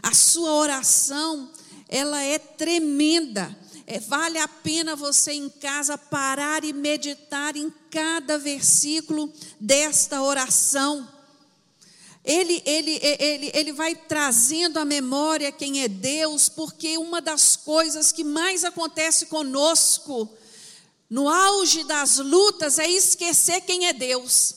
A 0.03 0.15
sua 0.15 0.53
oração 0.55 1.51
ela 1.89 2.23
é 2.23 2.39
tremenda. 2.39 3.57
É, 3.87 3.99
vale 3.99 4.39
a 4.39 4.47
pena 4.47 4.95
você 4.95 5.33
em 5.33 5.49
casa 5.49 5.99
parar 5.99 6.65
e 6.65 6.73
meditar 6.73 7.57
em 7.57 7.73
cada 7.91 8.39
versículo 8.39 9.33
desta 9.59 10.23
oração. 10.23 11.07
Ele, 12.25 12.63
ele, 12.65 13.01
ele, 13.03 13.51
ele 13.53 13.73
vai 13.73 13.97
trazendo 13.97 14.79
à 14.79 14.85
memória 14.85 15.51
quem 15.51 15.83
é 15.83 15.89
Deus, 15.89 16.49
porque 16.49 16.97
uma 16.97 17.21
das 17.21 17.57
coisas 17.57 18.13
que 18.13 18.23
mais 18.23 18.63
acontece 18.63 19.27
conosco, 19.27 20.31
no 21.11 21.29
auge 21.29 21.83
das 21.83 22.19
lutas, 22.19 22.79
é 22.79 22.89
esquecer 22.89 23.63
quem 23.63 23.89
é 23.89 23.93
Deus. 23.93 24.55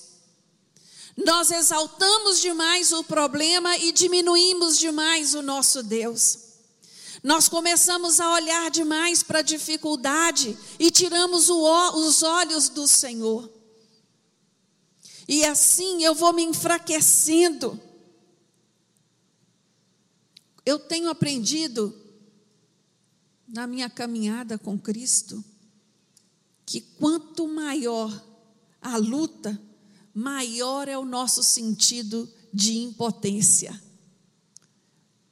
Nós 1.18 1.50
exaltamos 1.50 2.40
demais 2.40 2.92
o 2.92 3.04
problema 3.04 3.76
e 3.78 3.92
diminuímos 3.92 4.78
demais 4.78 5.34
o 5.34 5.42
nosso 5.42 5.82
Deus. 5.82 6.38
Nós 7.24 7.50
começamos 7.50 8.20
a 8.20 8.34
olhar 8.34 8.70
demais 8.70 9.24
para 9.24 9.40
a 9.40 9.44
dificuldade 9.44 10.56
e 10.78 10.92
tiramos 10.92 11.50
o, 11.50 11.98
os 12.06 12.22
olhos 12.22 12.70
do 12.70 12.88
Senhor. 12.88 13.52
E 15.28 15.44
assim 15.46 16.04
eu 16.04 16.14
vou 16.14 16.34
me 16.34 16.44
enfraquecendo. 16.44 17.80
Eu 20.66 20.78
tenho 20.78 21.10
aprendido 21.10 21.98
na 23.48 23.66
minha 23.66 23.90
caminhada 23.90 24.58
com 24.60 24.78
Cristo 24.78 25.44
que 26.66 26.82
quanto 26.82 27.48
maior 27.48 28.12
a 28.82 28.98
luta, 28.98 29.60
maior 30.14 30.88
é 30.88 30.98
o 30.98 31.06
nosso 31.06 31.44
sentido 31.44 32.32
de 32.54 32.78
impotência. 32.78 33.82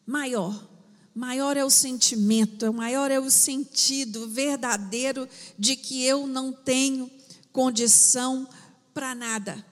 Maior 0.05 0.71
maior 1.13 1.57
é 1.57 1.63
o 1.63 1.69
sentimento, 1.69 2.73
maior 2.73 3.11
é 3.11 3.19
o 3.19 3.29
sentido 3.29 4.27
verdadeiro 4.27 5.27
de 5.57 5.75
que 5.75 6.03
eu 6.03 6.25
não 6.25 6.53
tenho 6.53 7.11
condição 7.51 8.47
para 8.93 9.13
nada. 9.13 9.65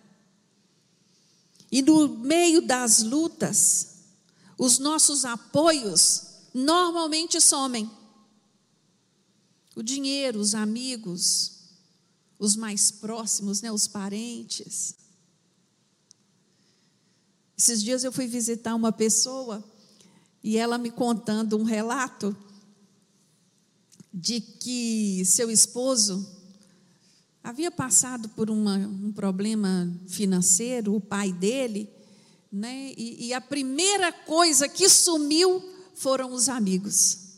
E 1.71 1.81
no 1.81 2.07
meio 2.07 2.61
das 2.61 3.01
lutas, 3.01 3.99
os 4.57 4.79
nossos 4.79 5.23
apoios 5.23 6.23
normalmente 6.53 7.39
somem. 7.39 7.89
O 9.79 9.81
dinheiro, 9.81 10.41
os 10.41 10.55
amigos, 10.55 11.53
os 12.37 12.57
mais 12.57 12.91
próximos, 12.91 13.61
né, 13.61 13.71
os 13.71 13.87
parentes. 13.87 14.93
Esses 17.57 17.81
dias 17.81 18.03
eu 18.03 18.11
fui 18.11 18.27
visitar 18.27 18.75
uma 18.75 18.91
pessoa 18.91 19.63
e 20.43 20.57
ela 20.57 20.77
me 20.77 20.91
contando 20.91 21.57
um 21.57 21.63
relato 21.63 22.35
de 24.13 24.41
que 24.41 25.23
seu 25.23 25.49
esposo 25.49 26.29
havia 27.41 27.71
passado 27.71 28.27
por 28.27 28.49
uma, 28.49 28.75
um 28.75 29.13
problema 29.13 29.89
financeiro, 30.09 30.93
o 30.93 30.99
pai 30.99 31.31
dele, 31.31 31.89
né? 32.51 32.93
E, 32.97 33.27
e 33.27 33.33
a 33.33 33.39
primeira 33.39 34.11
coisa 34.11 34.67
que 34.67 34.89
sumiu 34.89 35.63
foram 35.95 36.33
os 36.33 36.49
amigos. 36.49 37.28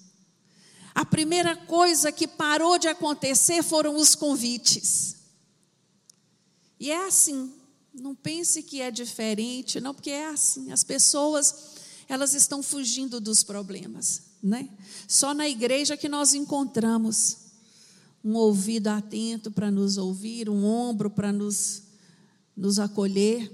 A 0.94 1.06
primeira 1.06 1.56
coisa 1.56 2.12
que 2.12 2.28
parou 2.28 2.78
de 2.78 2.88
acontecer 2.88 3.64
foram 3.64 3.96
os 3.96 4.14
convites. 4.14 5.16
E 6.80 6.92
é 6.92 7.08
assim, 7.08 7.54
não 7.94 8.14
pense 8.16 8.64
que 8.64 8.82
é 8.82 8.92
diferente, 8.92 9.80
não, 9.80 9.94
porque 9.94 10.10
é 10.10 10.28
assim. 10.28 10.72
As 10.72 10.84
pessoas 10.84 11.72
elas 12.10 12.34
estão 12.34 12.62
fugindo 12.62 13.22
dos 13.22 13.42
problemas, 13.42 14.24
né? 14.44 14.70
Só 15.08 15.34
na 15.34 15.48
igreja 15.48 15.96
que 15.96 16.10
nós 16.10 16.34
encontramos 16.34 17.38
um 18.24 18.36
ouvido 18.36 18.88
atento 18.88 19.50
para 19.50 19.72
nos 19.72 19.98
ouvir, 19.98 20.50
um 20.50 20.66
ombro 20.66 21.10
para 21.10 21.32
nos, 21.32 21.84
nos 22.56 22.80
acolher. 22.80 23.50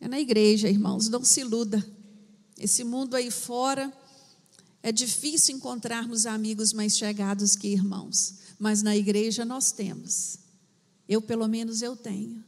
É 0.00 0.08
na 0.08 0.18
igreja, 0.18 0.68
irmãos, 0.68 1.08
não 1.08 1.24
se 1.24 1.40
iluda. 1.40 1.84
Esse 2.56 2.82
mundo 2.82 3.14
aí 3.14 3.30
fora 3.30 3.92
é 4.88 4.92
difícil 4.92 5.54
encontrarmos 5.54 6.24
amigos 6.24 6.72
mais 6.72 6.96
chegados 6.96 7.54
que 7.54 7.68
irmãos, 7.68 8.36
mas 8.58 8.82
na 8.82 8.96
igreja 8.96 9.44
nós 9.44 9.70
temos. 9.70 10.38
Eu, 11.06 11.20
pelo 11.20 11.46
menos, 11.46 11.82
eu 11.82 11.94
tenho. 11.94 12.42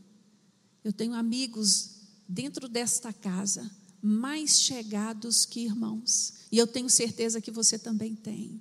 Eu 0.83 0.91
tenho 0.91 1.13
amigos 1.13 1.91
dentro 2.27 2.67
desta 2.67 3.13
casa 3.13 3.71
mais 4.01 4.59
chegados 4.59 5.45
que 5.45 5.61
irmãos. 5.61 6.33
E 6.51 6.57
eu 6.57 6.67
tenho 6.67 6.89
certeza 6.89 7.43
que 7.43 7.51
você 7.51 7.79
também 7.79 8.15
tem. 8.15 8.59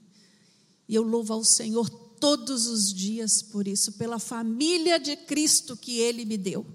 E 0.86 0.94
eu 0.94 1.04
louvo 1.04 1.32
ao 1.32 1.46
Senhor 1.46 1.90
todos 1.90 2.68
os 2.68 2.94
dias 2.94 3.42
por 3.42 3.66
isso, 3.66 3.94
pela 3.94 4.20
família 4.20 5.00
de 5.00 5.16
Cristo 5.16 5.78
que 5.78 6.00
Ele 6.00 6.26
me 6.26 6.38
deu, 6.38 6.66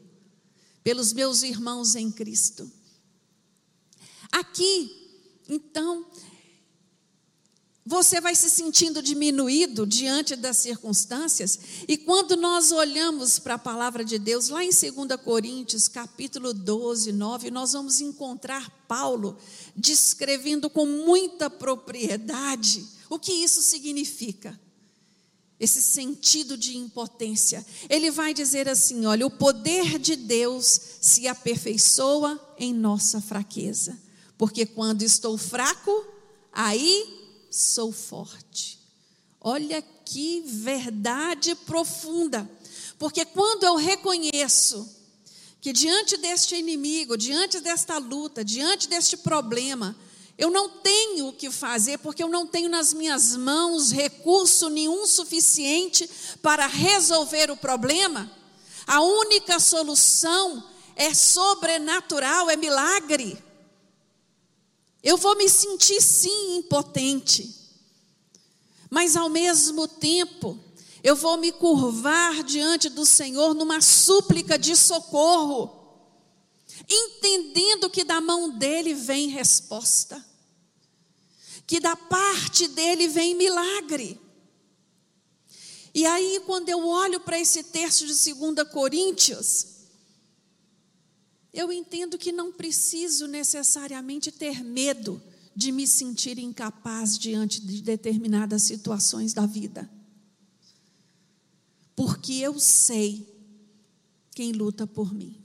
pelos 0.82 1.12
meus 1.12 1.42
irmãos 1.42 1.94
em 1.94 2.10
Cristo. 2.10 2.72
Aqui, 4.32 4.90
então, 5.46 6.06
você 7.86 8.18
vai 8.18 8.34
se 8.34 8.48
sentindo 8.48 9.02
diminuído 9.02 9.86
diante 9.86 10.34
das 10.34 10.56
circunstâncias, 10.56 11.58
e 11.86 11.98
quando 11.98 12.34
nós 12.34 12.72
olhamos 12.72 13.38
para 13.38 13.54
a 13.54 13.58
palavra 13.58 14.02
de 14.02 14.18
Deus, 14.18 14.48
lá 14.48 14.64
em 14.64 14.70
2 14.70 15.20
Coríntios, 15.22 15.86
capítulo 15.86 16.54
12, 16.54 17.12
9, 17.12 17.50
nós 17.50 17.72
vamos 17.72 18.00
encontrar 18.00 18.70
Paulo 18.88 19.36
descrevendo 19.76 20.70
com 20.70 20.86
muita 20.86 21.50
propriedade 21.50 22.86
o 23.10 23.18
que 23.18 23.32
isso 23.32 23.60
significa. 23.60 24.58
Esse 25.60 25.80
sentido 25.80 26.56
de 26.56 26.76
impotência. 26.76 27.64
Ele 27.88 28.10
vai 28.10 28.34
dizer 28.34 28.68
assim: 28.68 29.06
olha, 29.06 29.24
o 29.24 29.30
poder 29.30 30.00
de 30.00 30.16
Deus 30.16 30.80
se 31.00 31.28
aperfeiçoa 31.28 32.40
em 32.58 32.74
nossa 32.74 33.20
fraqueza, 33.20 33.96
porque 34.36 34.66
quando 34.66 35.02
estou 35.02 35.38
fraco, 35.38 36.04
aí 36.52 37.23
sou 37.54 37.92
forte. 37.92 38.80
Olha 39.40 39.82
que 40.04 40.42
verdade 40.46 41.54
profunda. 41.54 42.50
Porque 42.98 43.24
quando 43.24 43.64
eu 43.64 43.76
reconheço 43.76 44.88
que 45.60 45.72
diante 45.72 46.16
deste 46.16 46.56
inimigo, 46.56 47.16
diante 47.16 47.60
desta 47.60 47.98
luta, 47.98 48.44
diante 48.44 48.88
deste 48.88 49.16
problema, 49.16 49.96
eu 50.36 50.50
não 50.50 50.68
tenho 50.68 51.28
o 51.28 51.32
que 51.32 51.50
fazer, 51.50 51.98
porque 51.98 52.22
eu 52.22 52.28
não 52.28 52.46
tenho 52.46 52.68
nas 52.68 52.92
minhas 52.92 53.36
mãos 53.36 53.92
recurso 53.92 54.68
nenhum 54.68 55.06
suficiente 55.06 56.10
para 56.42 56.66
resolver 56.66 57.50
o 57.50 57.56
problema, 57.56 58.30
a 58.86 59.00
única 59.00 59.60
solução 59.60 60.62
é 60.96 61.14
sobrenatural, 61.14 62.50
é 62.50 62.56
milagre. 62.56 63.42
Eu 65.04 65.18
vou 65.18 65.36
me 65.36 65.50
sentir 65.50 66.00
sim 66.00 66.56
impotente, 66.56 67.54
mas 68.88 69.16
ao 69.16 69.28
mesmo 69.28 69.86
tempo, 69.86 70.58
eu 71.02 71.14
vou 71.14 71.36
me 71.36 71.52
curvar 71.52 72.42
diante 72.42 72.88
do 72.88 73.04
Senhor 73.04 73.52
numa 73.54 73.82
súplica 73.82 74.58
de 74.58 74.74
socorro, 74.74 76.00
entendendo 76.88 77.90
que 77.90 78.02
da 78.02 78.18
mão 78.18 78.48
dele 78.48 78.94
vem 78.94 79.28
resposta, 79.28 80.24
que 81.66 81.78
da 81.80 81.94
parte 81.94 82.66
dele 82.68 83.06
vem 83.06 83.34
milagre. 83.34 84.18
E 85.94 86.06
aí, 86.06 86.42
quando 86.46 86.70
eu 86.70 86.88
olho 86.88 87.20
para 87.20 87.38
esse 87.38 87.62
texto 87.64 88.06
de 88.06 88.32
2 88.32 88.68
Coríntios, 88.72 89.73
eu 91.54 91.72
entendo 91.72 92.18
que 92.18 92.32
não 92.32 92.52
preciso 92.52 93.28
necessariamente 93.28 94.32
ter 94.32 94.64
medo 94.64 95.22
de 95.54 95.70
me 95.70 95.86
sentir 95.86 96.36
incapaz 96.38 97.16
diante 97.16 97.60
de 97.60 97.80
determinadas 97.80 98.64
situações 98.64 99.32
da 99.32 99.46
vida. 99.46 99.88
Porque 101.94 102.32
eu 102.34 102.58
sei 102.58 103.32
quem 104.34 104.50
luta 104.50 104.84
por 104.84 105.14
mim. 105.14 105.40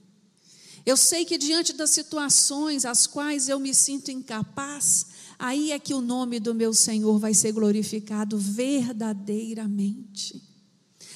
Eu 0.83 0.97
sei 0.97 1.23
que 1.23 1.37
diante 1.37 1.73
das 1.73 1.91
situações 1.91 2.85
às 2.85 3.05
quais 3.05 3.47
eu 3.47 3.59
me 3.59 3.75
sinto 3.75 4.09
incapaz, 4.09 5.05
aí 5.37 5.71
é 5.71 5.77
que 5.77 5.93
o 5.93 6.01
nome 6.01 6.39
do 6.39 6.55
meu 6.55 6.73
Senhor 6.73 7.19
vai 7.19 7.35
ser 7.35 7.51
glorificado 7.51 8.35
verdadeiramente. 8.35 10.41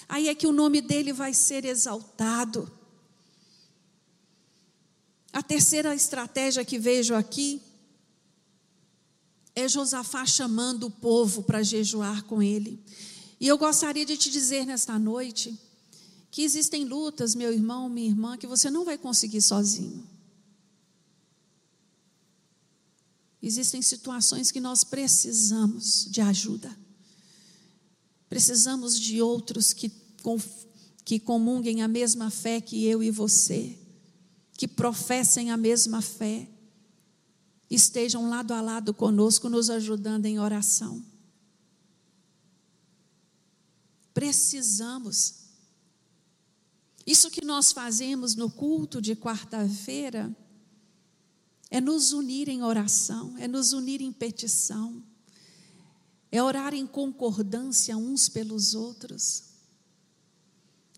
Aí 0.07 0.27
é 0.27 0.35
que 0.35 0.45
o 0.45 0.51
nome 0.51 0.81
dele 0.81 1.11
vai 1.11 1.33
ser 1.33 1.65
exaltado. 1.65 2.71
A 5.33 5.41
terceira 5.41 5.95
estratégia 5.95 6.63
que 6.63 6.77
vejo 6.77 7.15
aqui 7.15 7.59
é 9.55 9.67
Josafá 9.67 10.27
chamando 10.27 10.85
o 10.85 10.91
povo 10.91 11.41
para 11.41 11.63
jejuar 11.63 12.23
com 12.25 12.41
ele. 12.41 12.79
E 13.39 13.47
eu 13.47 13.57
gostaria 13.57 14.05
de 14.05 14.15
te 14.15 14.29
dizer 14.29 14.63
nesta 14.63 14.97
noite 14.99 15.59
que 16.29 16.43
existem 16.43 16.85
lutas, 16.85 17.33
meu 17.33 17.51
irmão, 17.51 17.89
minha 17.89 18.07
irmã, 18.07 18.37
que 18.37 18.45
você 18.45 18.69
não 18.69 18.85
vai 18.85 18.95
conseguir 18.95 19.41
sozinho. 19.41 20.07
Existem 23.41 23.81
situações 23.81 24.51
que 24.51 24.59
nós 24.59 24.83
precisamos 24.83 26.05
de 26.09 26.21
ajuda. 26.21 26.75
Precisamos 28.29 28.99
de 28.99 29.19
outros 29.21 29.73
que, 29.73 29.91
que 31.03 31.19
comunguem 31.19 31.81
a 31.81 31.87
mesma 31.87 32.29
fé 32.29 32.61
que 32.61 32.85
eu 32.85 33.01
e 33.01 33.09
você 33.09 33.82
que 34.63 34.67
professem 34.69 35.51
a 35.51 35.57
mesma 35.57 36.01
fé, 36.01 36.49
estejam 37.69 38.29
lado 38.29 38.53
a 38.53 38.61
lado 38.61 38.93
conosco, 38.93 39.49
nos 39.49 39.69
ajudando 39.69 40.25
em 40.25 40.39
oração. 40.39 41.03
Precisamos. 44.13 45.49
Isso 47.05 47.29
que 47.29 47.43
nós 47.43 47.73
fazemos 47.73 48.35
no 48.35 48.49
culto 48.49 49.01
de 49.01 49.17
quarta-feira 49.17 50.33
é 51.69 51.81
nos 51.81 52.13
unir 52.13 52.47
em 52.47 52.63
oração, 52.63 53.37
é 53.39 53.49
nos 53.49 53.73
unir 53.73 53.99
em 53.99 54.13
petição, 54.13 55.03
é 56.31 56.41
orar 56.41 56.73
em 56.73 56.87
concordância 56.87 57.97
uns 57.97 58.29
pelos 58.29 58.73
outros. 58.73 59.43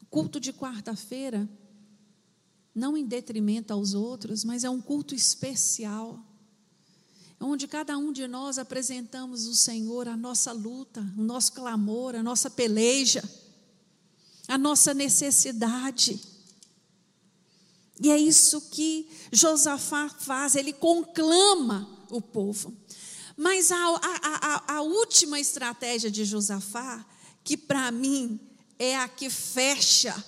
O 0.04 0.06
culto 0.06 0.40
de 0.40 0.54
quarta-feira 0.54 1.50
não 2.76 2.98
em 2.98 3.06
detrimento 3.06 3.72
aos 3.72 3.94
outros, 3.94 4.44
mas 4.44 4.66
é 4.66 4.70
um 4.70 4.82
culto 4.82 5.16
especial, 5.16 6.20
onde 7.40 7.68
cada 7.68 7.98
um 7.98 8.12
de 8.12 8.28
nós 8.28 8.58
apresentamos 8.58 9.48
o 9.48 9.56
Senhor 9.56 10.10
a 10.10 10.18
nossa 10.18 10.52
luta, 10.52 11.00
o 11.18 11.24
nosso 11.24 11.54
clamor, 11.54 12.16
a 12.16 12.22
nossa 12.22 12.50
peleja, 12.50 13.24
a 14.48 14.58
nossa 14.58 14.94
necessidade. 14.94 16.20
E 18.02 18.12
é 18.12 18.20
isso 18.20 18.60
que 18.72 19.08
Josafá 19.32 20.10
faz, 20.10 20.56
ele 20.56 20.74
conclama 20.74 22.06
o 22.10 22.22
povo. 22.22 22.76
Mas 23.38 23.72
a, 23.72 23.78
a, 23.78 24.20
a, 24.24 24.76
a 24.78 24.82
última 24.82 25.40
estratégia 25.40 26.12
de 26.12 26.26
Josafá, 26.26 27.06
que 27.44 27.56
para 27.56 27.90
mim 27.92 28.40
é 28.78 28.98
a 28.98 29.08
que 29.08 29.30
fecha 29.30 30.24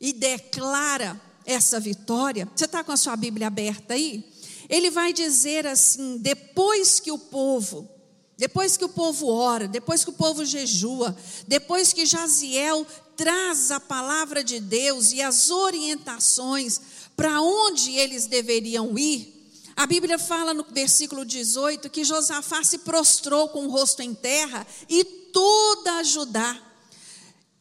e 0.00 0.12
declara 0.12 1.20
essa 1.44 1.80
vitória, 1.80 2.48
você 2.54 2.64
está 2.64 2.82
com 2.82 2.92
a 2.92 2.96
sua 2.96 3.16
Bíblia 3.16 3.46
aberta 3.46 3.94
aí? 3.94 4.24
Ele 4.68 4.90
vai 4.90 5.12
dizer 5.12 5.66
assim: 5.66 6.18
depois 6.18 7.00
que 7.00 7.10
o 7.10 7.18
povo, 7.18 7.88
depois 8.36 8.76
que 8.76 8.84
o 8.84 8.88
povo 8.88 9.28
ora, 9.28 9.68
depois 9.68 10.04
que 10.04 10.10
o 10.10 10.14
povo 10.14 10.44
jejua, 10.44 11.16
depois 11.46 11.92
que 11.92 12.06
Jaziel 12.06 12.86
traz 13.16 13.70
a 13.70 13.78
palavra 13.78 14.42
de 14.42 14.58
Deus 14.58 15.12
e 15.12 15.20
as 15.20 15.50
orientações 15.50 16.80
para 17.16 17.40
onde 17.40 17.92
eles 17.92 18.26
deveriam 18.26 18.98
ir, 18.98 19.32
a 19.76 19.86
Bíblia 19.86 20.18
fala 20.18 20.54
no 20.54 20.64
versículo 20.70 21.24
18 21.24 21.90
que 21.90 22.04
Josafá 22.04 22.62
se 22.64 22.78
prostrou 22.78 23.48
com 23.48 23.66
o 23.66 23.70
rosto 23.70 24.02
em 24.02 24.14
terra 24.14 24.66
e 24.88 25.04
toda 25.04 26.02
Judá 26.02 26.71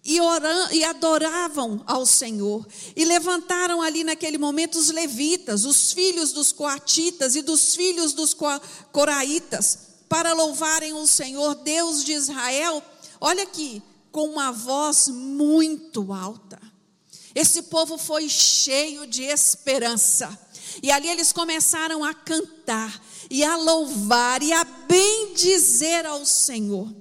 e, 0.03 0.19
oram, 0.19 0.71
e 0.71 0.83
adoravam 0.83 1.83
ao 1.85 2.05
Senhor. 2.05 2.65
E 2.95 3.05
levantaram 3.05 3.81
ali 3.81 4.03
naquele 4.03 4.37
momento 4.37 4.77
os 4.77 4.89
levitas, 4.89 5.65
os 5.65 5.91
filhos 5.91 6.31
dos 6.31 6.51
coatitas 6.51 7.35
e 7.35 7.41
dos 7.41 7.75
filhos 7.75 8.13
dos 8.13 8.35
coraitas, 8.91 9.79
para 10.09 10.33
louvarem 10.33 10.93
o 10.93 11.05
Senhor, 11.05 11.55
Deus 11.55 12.03
de 12.03 12.13
Israel. 12.13 12.83
Olha 13.19 13.43
aqui, 13.43 13.81
com 14.11 14.27
uma 14.29 14.51
voz 14.51 15.07
muito 15.07 16.11
alta. 16.11 16.59
Esse 17.33 17.63
povo 17.63 17.97
foi 17.97 18.27
cheio 18.27 19.07
de 19.07 19.23
esperança. 19.23 20.37
E 20.81 20.91
ali 20.91 21.09
eles 21.09 21.31
começaram 21.31 22.03
a 22.03 22.13
cantar 22.13 23.01
e 23.29 23.43
a 23.43 23.55
louvar 23.55 24.41
e 24.43 24.51
a 24.51 24.63
bendizer 24.63 26.05
ao 26.05 26.25
Senhor. 26.25 26.93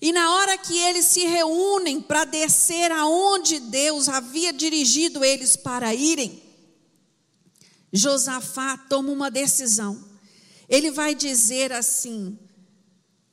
E 0.00 0.12
na 0.12 0.34
hora 0.36 0.56
que 0.56 0.76
eles 0.76 1.06
se 1.06 1.24
reúnem 1.24 2.00
para 2.00 2.24
descer 2.24 2.92
aonde 2.92 3.58
Deus 3.58 4.08
havia 4.08 4.52
dirigido 4.52 5.24
eles 5.24 5.56
para 5.56 5.94
irem, 5.94 6.42
Josafá 7.92 8.76
toma 8.76 9.10
uma 9.10 9.30
decisão. 9.30 10.04
Ele 10.68 10.90
vai 10.90 11.14
dizer 11.14 11.72
assim 11.72 12.38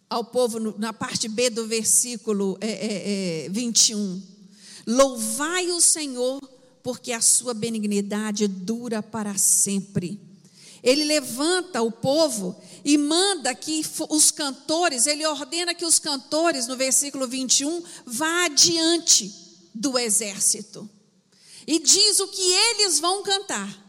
ao 0.09 0.24
povo, 0.24 0.59
na 0.78 0.93
parte 0.93 1.28
B 1.28 1.49
do 1.49 1.68
versículo 1.68 2.57
é, 2.61 2.68
é, 2.68 3.45
é, 3.45 3.49
21, 3.49 4.22
Louvai 4.88 5.72
o 5.72 5.82
Senhor, 5.82 6.39
porque 6.84 7.11
a 7.11 7.20
sua 7.20 7.53
benignidade 7.53 8.47
dura 8.47 9.01
para 9.01 9.36
sempre. 9.36 10.20
Ele 10.86 11.03
levanta 11.03 11.81
o 11.81 11.91
povo 11.91 12.55
e 12.83 12.95
manda 12.95 13.55
que 13.55 13.83
os 14.07 14.29
cantores, 14.29 15.07
ele 15.07 15.25
ordena 15.25 15.73
que 15.73 15.83
os 15.83 15.97
cantores, 15.97 16.67
no 16.67 16.77
versículo 16.77 17.27
21, 17.27 17.83
vá 18.05 18.45
adiante 18.45 19.33
do 19.73 19.97
exército. 19.97 20.88
E 21.65 21.79
diz 21.79 22.19
o 22.19 22.27
que 22.27 22.41
eles 22.41 22.99
vão 22.99 23.23
cantar. 23.23 23.83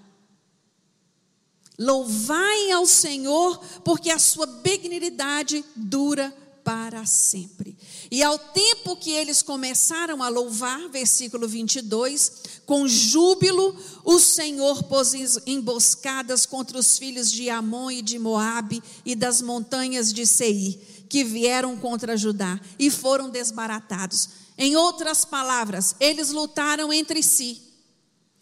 Louvai 1.79 2.71
ao 2.71 2.87
Senhor, 2.87 3.63
porque 3.85 4.11
a 4.11 4.19
sua 4.19 4.47
benignidade 4.47 5.63
dura 5.77 6.35
para 6.65 7.05
sempre. 7.05 7.77
E 8.11 8.23
ao 8.23 8.39
tempo 8.39 8.97
que 8.97 9.11
eles 9.11 9.43
começaram 9.43 10.23
a 10.23 10.29
louvar, 10.29 10.89
versículo 10.89 11.49
22, 11.49 12.33
com 12.65 12.87
júbilo 12.87 13.77
o 14.05 14.19
Senhor 14.21 14.85
pôs 14.85 15.13
emboscadas 15.47 16.47
contra 16.47 16.79
os 16.79 16.99
filhos 16.99 17.31
de 17.31 17.51
Amon 17.51 17.91
e 17.91 18.03
de 18.03 18.19
Moabe 18.19 18.83
e 19.05 19.15
das 19.15 19.43
montanhas 19.43 20.13
de 20.13 20.27
Seir, 20.27 20.79
que 21.09 21.25
vieram 21.25 21.77
contra 21.77 22.17
Judá 22.17 22.61
e 22.79 22.91
foram 22.91 23.29
desbaratados. 23.29 24.29
Em 24.57 24.77
outras 24.77 25.25
palavras, 25.25 25.97
eles 26.01 26.31
lutaram 26.31 26.93
entre 26.93 27.23
si. 27.23 27.61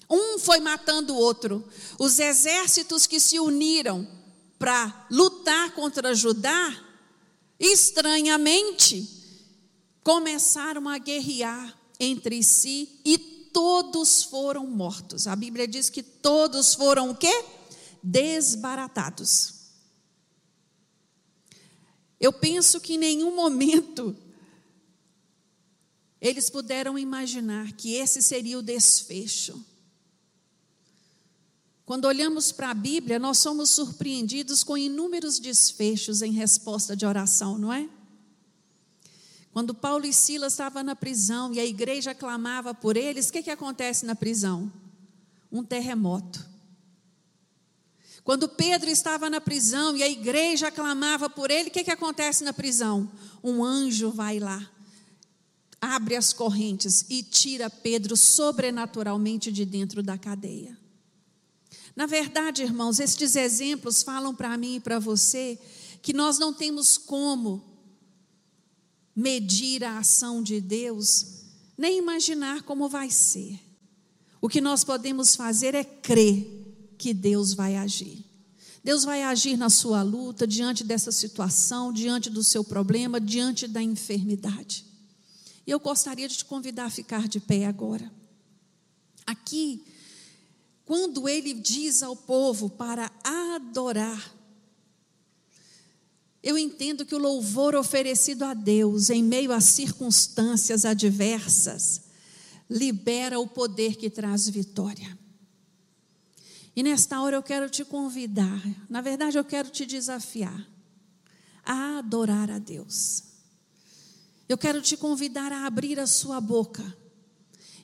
Um 0.09 0.39
foi 0.39 0.61
matando 0.61 1.15
o 1.15 1.19
outro. 1.19 1.65
Os 1.99 2.19
exércitos 2.19 3.07
que 3.07 3.19
se 3.19 3.39
uniram 3.39 4.07
para 4.59 5.07
lutar 5.11 5.73
contra 5.73 6.15
Judá, 6.15 6.75
estranhamente, 7.59 9.24
começaram 10.05 10.87
a 10.87 10.99
guerrear 10.99 11.77
entre 11.99 12.43
si 12.43 13.01
e 13.05 13.17
todos 13.19 14.23
foram 14.23 14.67
mortos. 14.67 15.27
A 15.27 15.35
Bíblia 15.35 15.67
diz 15.67 15.89
que 15.89 16.03
todos 16.03 16.75
foram 16.75 17.11
o 17.11 17.17
quê? 17.17 17.45
Desbaratados. 18.03 19.55
Eu 22.21 22.33
penso 22.33 22.81
que 22.81 22.95
em 22.95 22.99
nenhum 22.99 23.35
momento 23.35 24.15
eles 26.21 26.51
puderam 26.51 26.99
imaginar 26.99 27.73
que 27.73 27.95
esse 27.95 28.23
seria 28.23 28.59
o 28.59 28.63
desfecho. 28.63 29.65
Quando 31.85 32.07
olhamos 32.07 32.51
para 32.51 32.71
a 32.71 32.75
Bíblia, 32.75 33.19
nós 33.19 33.39
somos 33.39 33.71
surpreendidos 33.71 34.65
com 34.65 34.77
inúmeros 34.77 35.39
desfechos 35.39 36.23
em 36.23 36.33
resposta 36.33 36.97
de 36.97 37.05
oração, 37.05 37.59
não 37.59 37.73
é? 37.73 37.89
Quando 39.55 39.73
Paulo 39.73 40.05
e 40.05 40.13
Silas 40.13 40.55
estavam 40.55 40.83
na 40.83 40.97
prisão 40.97 41.55
e 41.55 41.61
a 41.61 41.65
igreja 41.65 42.13
clamava 42.13 42.75
por 42.75 42.97
eles, 42.97 43.29
o 43.29 43.33
que, 43.33 43.41
que 43.41 43.51
acontece 43.53 44.05
na 44.05 44.17
prisão? 44.17 44.71
Um 45.51 45.63
terremoto. 45.63 46.45
Quando 48.25 48.49
Pedro 48.49 48.91
estava 48.91 49.31
na 49.31 49.41
prisão 49.41 49.97
e 49.97 50.03
a 50.03 50.09
igreja 50.09 50.73
clamava 50.73 51.31
por 51.31 51.53
ele, 51.53 51.69
o 51.69 51.71
que, 51.71 51.85
que 51.85 51.91
acontece 51.93 52.43
na 52.43 52.53
prisão? 52.53 53.09
Um 53.45 53.63
anjo 53.63 54.11
vai 54.11 54.41
lá, 54.41 54.69
abre 55.81 56.17
as 56.17 56.33
correntes 56.33 57.07
e 57.09 57.23
tira 57.23 57.71
Pedro 57.71 58.17
sobrenaturalmente 58.17 59.53
de 59.53 59.65
dentro 59.65 60.03
da 60.03 60.19
cadeia. 60.19 60.77
Na 61.95 62.07
verdade, 62.07 62.65
irmãos, 62.65 62.99
estes 62.99 63.37
exemplos 63.37 64.03
falam 64.03 64.35
para 64.35 64.59
mim 64.59 64.75
e 64.75 64.81
para 64.81 64.99
você 64.99 65.57
que 66.03 66.13
nós 66.13 66.41
não 66.41 66.53
temos 66.53 66.99
como 66.99 67.74
medir 69.15 69.85
a 69.85 69.99
ação 69.99 70.43
de 70.43 70.61
Deus, 70.61 71.45
nem 71.77 71.99
imaginar 71.99 72.63
como 72.63 72.89
vai 72.89 73.11
ser. 73.11 73.61
O 74.41 74.49
que 74.49 74.61
nós 74.61 74.85
podemos 74.85 75.37
fazer 75.37 75.75
é 75.75 75.85
crer 75.85 76.95
que 76.99 77.15
Deus 77.15 77.55
vai 77.55 77.77
agir. 77.77 78.25
Deus 78.83 79.03
vai 79.03 79.23
agir 79.23 79.57
na 79.57 79.71
sua 79.71 80.03
luta, 80.03 80.47
diante 80.47 80.85
dessa 80.85 81.11
situação, 81.11 81.91
diante 81.91 82.29
do 82.29 82.45
seu 82.45 82.63
problema, 82.63 83.19
diante 83.19 83.67
da 83.67 83.83
enfermidade. 83.83 84.85
E 85.67 85.71
eu 85.71 85.81
gostaria 85.81 86.29
de 86.29 86.37
te 86.37 86.45
convidar 86.45 86.85
a 86.85 86.91
ficar 86.91 87.27
de 87.27 87.41
pé 87.41 87.65
agora. 87.65 88.13
Aqui, 89.27 89.83
quando 90.85 91.27
ele 91.27 91.55
diz 91.55 92.03
ao 92.03 92.15
povo 92.15 92.69
para 92.69 93.11
adorar, 93.25 94.34
eu 96.45 96.59
entendo 96.59 97.07
que 97.07 97.15
o 97.15 97.19
louvor 97.19 97.75
oferecido 97.75 98.45
a 98.45 98.53
Deus 98.53 99.09
em 99.09 99.25
meio 99.25 99.51
a 99.51 99.63
circunstâncias 99.63 100.85
adversas 100.85 102.03
libera 102.69 103.41
o 103.41 103.49
poder 103.49 103.97
que 103.97 104.11
traz 104.11 104.47
vitória. 104.47 105.19
E 106.77 106.83
nesta 106.83 107.23
hora 107.23 107.37
eu 107.37 107.43
quero 107.43 107.71
te 107.71 107.83
convidar, 107.83 108.63
na 108.91 109.01
verdade 109.01 109.39
eu 109.39 109.45
quero 109.45 109.71
te 109.71 109.87
desafiar 109.87 110.69
a 111.65 111.97
adorar 111.99 112.51
a 112.51 112.59
Deus. 112.59 113.23
Eu 114.47 114.59
quero 114.59 114.83
te 114.83 114.99
convidar 114.99 115.51
a 115.51 115.65
abrir 115.65 115.99
a 115.99 116.07
sua 116.07 116.43
boca 116.43 116.85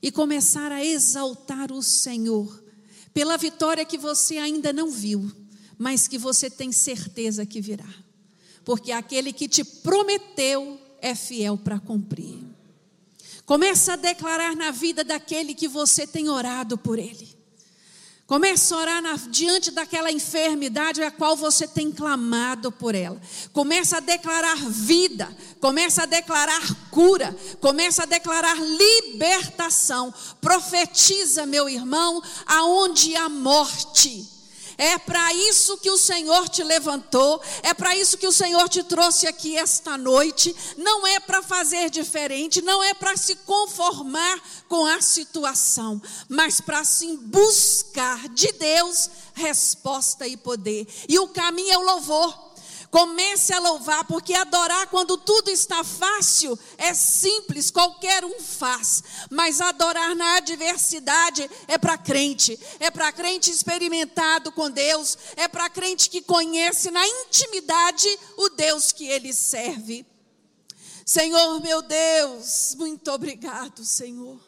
e 0.02 0.12
começar 0.12 0.70
a 0.70 0.84
exaltar 0.84 1.72
o 1.72 1.82
Senhor 1.82 2.62
pela 3.14 3.38
vitória 3.38 3.86
que 3.86 3.96
você 3.96 4.36
ainda 4.36 4.70
não 4.70 4.90
viu, 4.90 5.32
mas 5.78 6.06
que 6.06 6.18
você 6.18 6.50
tem 6.50 6.70
certeza 6.70 7.46
que 7.46 7.62
virá. 7.62 7.88
Porque 8.64 8.92
aquele 8.92 9.32
que 9.32 9.48
te 9.48 9.64
prometeu 9.64 10.78
é 11.00 11.14
fiel 11.14 11.56
para 11.56 11.78
cumprir. 11.78 12.38
Começa 13.46 13.94
a 13.94 13.96
declarar 13.96 14.54
na 14.54 14.70
vida 14.70 15.02
daquele 15.02 15.54
que 15.54 15.66
você 15.66 16.06
tem 16.06 16.28
orado 16.28 16.78
por 16.78 16.98
ele. 16.98 17.36
Comece 18.30 18.72
a 18.72 18.76
orar 18.76 19.02
na, 19.02 19.16
diante 19.16 19.72
daquela 19.72 20.12
enfermidade 20.12 21.02
a 21.02 21.10
qual 21.10 21.36
você 21.36 21.66
tem 21.66 21.90
clamado 21.90 22.70
por 22.70 22.94
ela. 22.94 23.20
Comece 23.52 23.96
a 23.96 23.98
declarar 23.98 24.56
vida, 24.68 25.36
comece 25.58 26.00
a 26.00 26.06
declarar 26.06 26.62
cura, 26.92 27.36
comece 27.60 28.00
a 28.00 28.06
declarar 28.06 28.56
libertação. 28.56 30.14
Profetiza, 30.40 31.44
meu 31.44 31.68
irmão, 31.68 32.22
aonde 32.46 33.16
há 33.16 33.28
morte 33.28 34.39
é 34.80 34.96
para 34.96 35.34
isso 35.34 35.76
que 35.76 35.90
o 35.90 35.98
Senhor 35.98 36.48
te 36.48 36.64
levantou, 36.64 37.38
é 37.62 37.74
para 37.74 37.94
isso 37.94 38.16
que 38.16 38.26
o 38.26 38.32
Senhor 38.32 38.66
te 38.66 38.82
trouxe 38.82 39.26
aqui 39.26 39.58
esta 39.58 39.98
noite. 39.98 40.56
Não 40.78 41.06
é 41.06 41.20
para 41.20 41.42
fazer 41.42 41.90
diferente, 41.90 42.62
não 42.62 42.82
é 42.82 42.94
para 42.94 43.14
se 43.14 43.36
conformar 43.36 44.42
com 44.70 44.86
a 44.86 45.02
situação, 45.02 46.00
mas 46.30 46.62
para 46.62 46.82
sim 46.82 47.14
buscar 47.14 48.26
de 48.30 48.50
Deus 48.52 49.10
resposta 49.34 50.26
e 50.26 50.34
poder. 50.34 50.88
E 51.06 51.18
o 51.18 51.28
caminho 51.28 51.72
é 51.72 51.78
o 51.78 51.84
louvor. 51.84 52.49
Comece 52.90 53.52
a 53.52 53.60
louvar, 53.60 54.04
porque 54.04 54.34
adorar 54.34 54.88
quando 54.88 55.16
tudo 55.16 55.48
está 55.48 55.84
fácil 55.84 56.58
é 56.76 56.92
simples, 56.92 57.70
qualquer 57.70 58.24
um 58.24 58.40
faz. 58.40 59.04
Mas 59.30 59.60
adorar 59.60 60.16
na 60.16 60.38
adversidade 60.38 61.48
é 61.68 61.78
para 61.78 61.96
crente, 61.96 62.58
é 62.80 62.90
para 62.90 63.12
crente 63.12 63.48
experimentado 63.48 64.50
com 64.50 64.68
Deus, 64.68 65.16
é 65.36 65.46
para 65.46 65.70
crente 65.70 66.10
que 66.10 66.20
conhece 66.20 66.90
na 66.90 67.06
intimidade 67.06 68.08
o 68.36 68.48
Deus 68.48 68.90
que 68.90 69.06
ele 69.06 69.32
serve. 69.32 70.04
Senhor 71.06 71.60
meu 71.60 71.82
Deus, 71.82 72.74
muito 72.76 73.08
obrigado, 73.12 73.84
Senhor. 73.84 74.40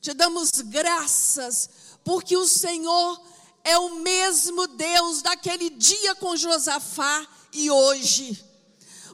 Te 0.00 0.14
damos 0.14 0.50
graças, 0.64 1.68
porque 2.02 2.38
o 2.38 2.48
Senhor 2.48 3.20
é 3.62 3.76
o 3.76 3.96
mesmo 3.96 4.66
Deus 4.66 5.20
daquele 5.20 5.68
dia 5.68 6.14
com 6.14 6.36
Josafá 6.36 7.35
e 7.56 7.70
hoje. 7.70 8.44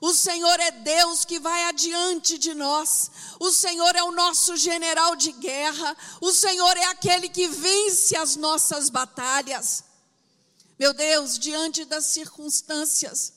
O 0.01 0.13
Senhor 0.13 0.59
é 0.59 0.73
Deus 0.73 1.25
que 1.25 1.39
vai 1.39 1.65
adiante 1.67 2.37
de 2.37 2.55
nós. 2.55 3.09
O 3.39 3.53
Senhor 3.53 3.95
é 3.95 4.03
o 4.03 4.11
nosso 4.11 4.57
general 4.57 5.15
de 5.15 5.31
guerra. 5.31 5.97
O 6.21 6.33
Senhor 6.33 6.77
é 6.77 6.87
aquele 6.87 7.29
que 7.29 7.47
vence 7.47 8.17
as 8.17 8.35
nossas 8.35 8.91
batalhas. 8.91 9.85
Meu 10.77 10.93
Deus, 10.93 11.39
diante 11.39 11.85
das 11.85 12.07
circunstâncias, 12.07 13.33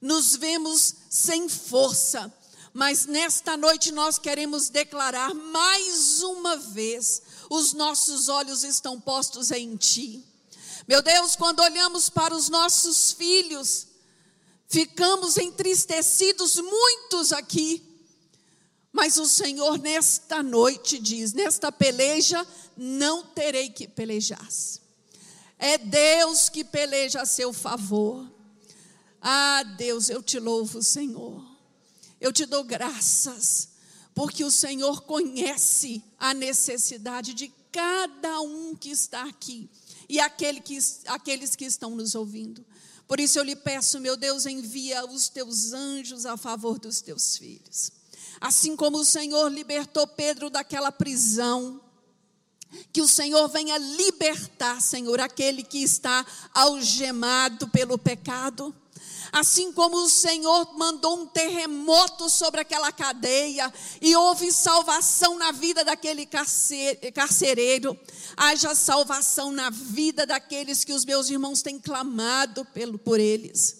nos 0.00 0.34
vemos 0.34 0.94
sem 1.10 1.46
força, 1.46 2.32
mas 2.72 3.04
nesta 3.04 3.54
noite 3.56 3.92
nós 3.92 4.18
queremos 4.18 4.70
declarar 4.70 5.34
mais 5.34 6.22
uma 6.22 6.56
vez: 6.56 7.20
os 7.50 7.74
nossos 7.74 8.30
olhos 8.30 8.64
estão 8.64 8.98
postos 8.98 9.50
em 9.50 9.76
Ti. 9.76 10.24
Meu 10.86 11.02
Deus, 11.02 11.36
quando 11.36 11.60
olhamos 11.60 12.08
para 12.08 12.34
os 12.34 12.48
nossos 12.48 13.12
filhos, 13.12 13.88
Ficamos 14.68 15.38
entristecidos, 15.38 16.56
muitos 16.56 17.32
aqui. 17.32 17.82
Mas 18.92 19.16
o 19.16 19.26
Senhor, 19.26 19.78
nesta 19.78 20.42
noite, 20.42 20.98
diz: 20.98 21.32
nesta 21.32 21.72
peleja, 21.72 22.46
não 22.76 23.24
terei 23.24 23.70
que 23.70 23.88
pelejar. 23.88 24.46
É 25.58 25.78
Deus 25.78 26.48
que 26.48 26.62
peleja 26.62 27.22
a 27.22 27.26
seu 27.26 27.52
favor. 27.52 28.30
Ah, 29.20 29.62
Deus, 29.62 30.08
eu 30.10 30.22
te 30.22 30.38
louvo, 30.38 30.82
Senhor. 30.82 31.44
Eu 32.20 32.32
te 32.32 32.44
dou 32.44 32.62
graças, 32.62 33.70
porque 34.14 34.44
o 34.44 34.50
Senhor 34.50 35.02
conhece 35.02 36.02
a 36.18 36.34
necessidade 36.34 37.32
de 37.34 37.52
cada 37.72 38.40
um 38.40 38.74
que 38.74 38.90
está 38.90 39.22
aqui 39.24 39.68
e 40.08 40.18
aquele 40.20 40.60
que, 40.60 40.78
aqueles 41.06 41.54
que 41.54 41.64
estão 41.64 41.94
nos 41.94 42.14
ouvindo. 42.14 42.64
Por 43.08 43.18
isso 43.18 43.38
eu 43.38 43.42
lhe 43.42 43.56
peço, 43.56 43.98
meu 43.98 44.18
Deus, 44.18 44.44
envia 44.44 45.04
os 45.06 45.30
teus 45.30 45.72
anjos 45.72 46.26
a 46.26 46.36
favor 46.36 46.78
dos 46.78 47.00
teus 47.00 47.38
filhos. 47.38 47.90
Assim 48.38 48.76
como 48.76 48.98
o 48.98 49.04
Senhor 49.04 49.48
libertou 49.50 50.06
Pedro 50.06 50.50
daquela 50.50 50.92
prisão, 50.92 51.80
que 52.92 53.00
o 53.00 53.08
Senhor 53.08 53.48
venha 53.48 53.78
libertar, 53.78 54.82
Senhor, 54.82 55.20
aquele 55.20 55.62
que 55.62 55.82
está 55.82 56.24
algemado 56.52 57.66
pelo 57.68 57.96
pecado. 57.96 58.74
Assim 59.32 59.72
como 59.72 59.96
o 59.98 60.08
Senhor 60.08 60.76
mandou 60.76 61.20
um 61.20 61.26
terremoto 61.26 62.30
sobre 62.30 62.60
aquela 62.60 62.90
cadeia 62.90 63.72
e 64.00 64.16
houve 64.16 64.52
salvação 64.52 65.36
na 65.36 65.52
vida 65.52 65.84
daquele 65.84 66.26
carcereiro, 66.26 67.98
haja 68.36 68.74
salvação 68.74 69.52
na 69.52 69.70
vida 69.70 70.26
daqueles 70.26 70.84
que 70.84 70.92
os 70.92 71.04
meus 71.04 71.28
irmãos 71.28 71.62
têm 71.62 71.78
clamado 71.78 72.64
pelo, 72.66 72.98
por 72.98 73.20
eles. 73.20 73.76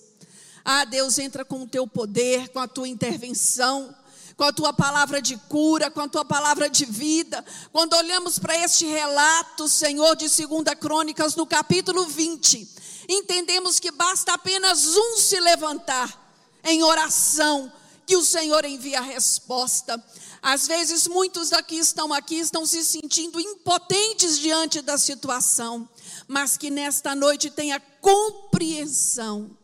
Ah, 0.64 0.84
Deus, 0.84 1.18
entra 1.18 1.44
com 1.44 1.62
o 1.62 1.66
teu 1.66 1.86
poder, 1.86 2.48
com 2.48 2.58
a 2.58 2.68
tua 2.68 2.88
intervenção 2.88 3.94
com 4.38 4.44
a 4.44 4.52
tua 4.52 4.72
palavra 4.72 5.20
de 5.20 5.36
cura, 5.36 5.90
com 5.90 6.00
a 6.00 6.08
tua 6.08 6.24
palavra 6.24 6.70
de 6.70 6.84
vida. 6.84 7.44
Quando 7.72 7.94
olhamos 7.94 8.38
para 8.38 8.56
este 8.56 8.86
relato, 8.86 9.68
Senhor, 9.68 10.14
de 10.14 10.28
2 10.28 10.78
Crônicas, 10.78 11.34
no 11.34 11.44
capítulo 11.44 12.06
20, 12.06 12.68
entendemos 13.08 13.80
que 13.80 13.90
basta 13.90 14.34
apenas 14.34 14.96
um 14.96 15.16
se 15.16 15.40
levantar 15.40 16.26
em 16.62 16.82
oração, 16.82 17.72
que 18.06 18.16
o 18.16 18.24
Senhor 18.24 18.64
envia 18.64 18.98
a 18.98 19.02
resposta. 19.02 20.02
Às 20.42 20.66
vezes, 20.66 21.08
muitos 21.08 21.50
daqui 21.50 21.76
estão 21.76 22.12
aqui, 22.12 22.36
estão 22.36 22.66
se 22.66 22.84
sentindo 22.84 23.40
impotentes 23.40 24.38
diante 24.38 24.80
da 24.80 24.98
situação, 24.98 25.88
mas 26.26 26.56
que 26.56 26.70
nesta 26.70 27.14
noite 27.14 27.50
tenha 27.50 27.80
compreensão 28.00 29.56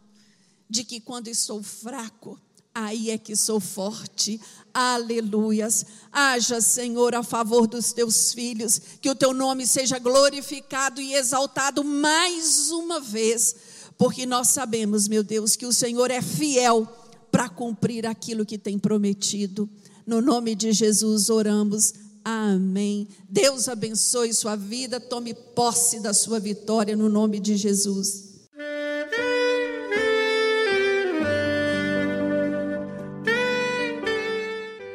de 0.69 0.83
que 0.83 1.01
quando 1.01 1.29
estou 1.29 1.63
fraco, 1.63 2.41
aí 2.75 3.11
é 3.11 3.19
que 3.19 3.37
sou 3.37 3.61
forte, 3.61 4.41
Aleluias. 4.75 5.87
Haja, 6.11 6.61
Senhor, 6.61 7.15
a 7.15 7.23
favor 7.23 7.69
dos 7.69 7.93
teus 7.93 8.33
filhos, 8.33 8.81
que 9.01 9.09
o 9.09 9.15
teu 9.15 9.33
nome 9.33 9.67
seja 9.69 10.01
glorificado 10.01 11.01
e 11.01 11.15
exaltado 11.15 11.85
mais 11.85 12.73
uma 12.73 12.99
vez, 12.99 13.55
porque 13.97 14.27
nós 14.27 14.49
sabemos, 14.49 15.07
meu 15.07 15.23
Deus, 15.23 15.55
que 15.55 15.65
o 15.65 15.73
Senhor 15.73 16.11
é 16.11 16.21
fiel 16.21 16.89
para 17.31 17.49
cumprir 17.49 18.05
aquilo 18.05 18.45
que 18.45 18.59
tem 18.59 18.77
prometido. 18.77 19.71
No 20.05 20.21
nome 20.21 20.57
de 20.57 20.73
Jesus 20.73 21.31
oramos. 21.31 21.95
Amém. 22.25 23.07
Deus 23.29 23.69
abençoe 23.69 24.33
sua 24.35 24.57
vida, 24.57 24.99
tome 24.99 25.35
posse 25.35 26.01
da 26.01 26.13
sua 26.13 26.41
vitória 26.41 26.97
no 26.97 27.09
nome 27.09 27.39
de 27.39 27.57
Jesus. 27.57 28.24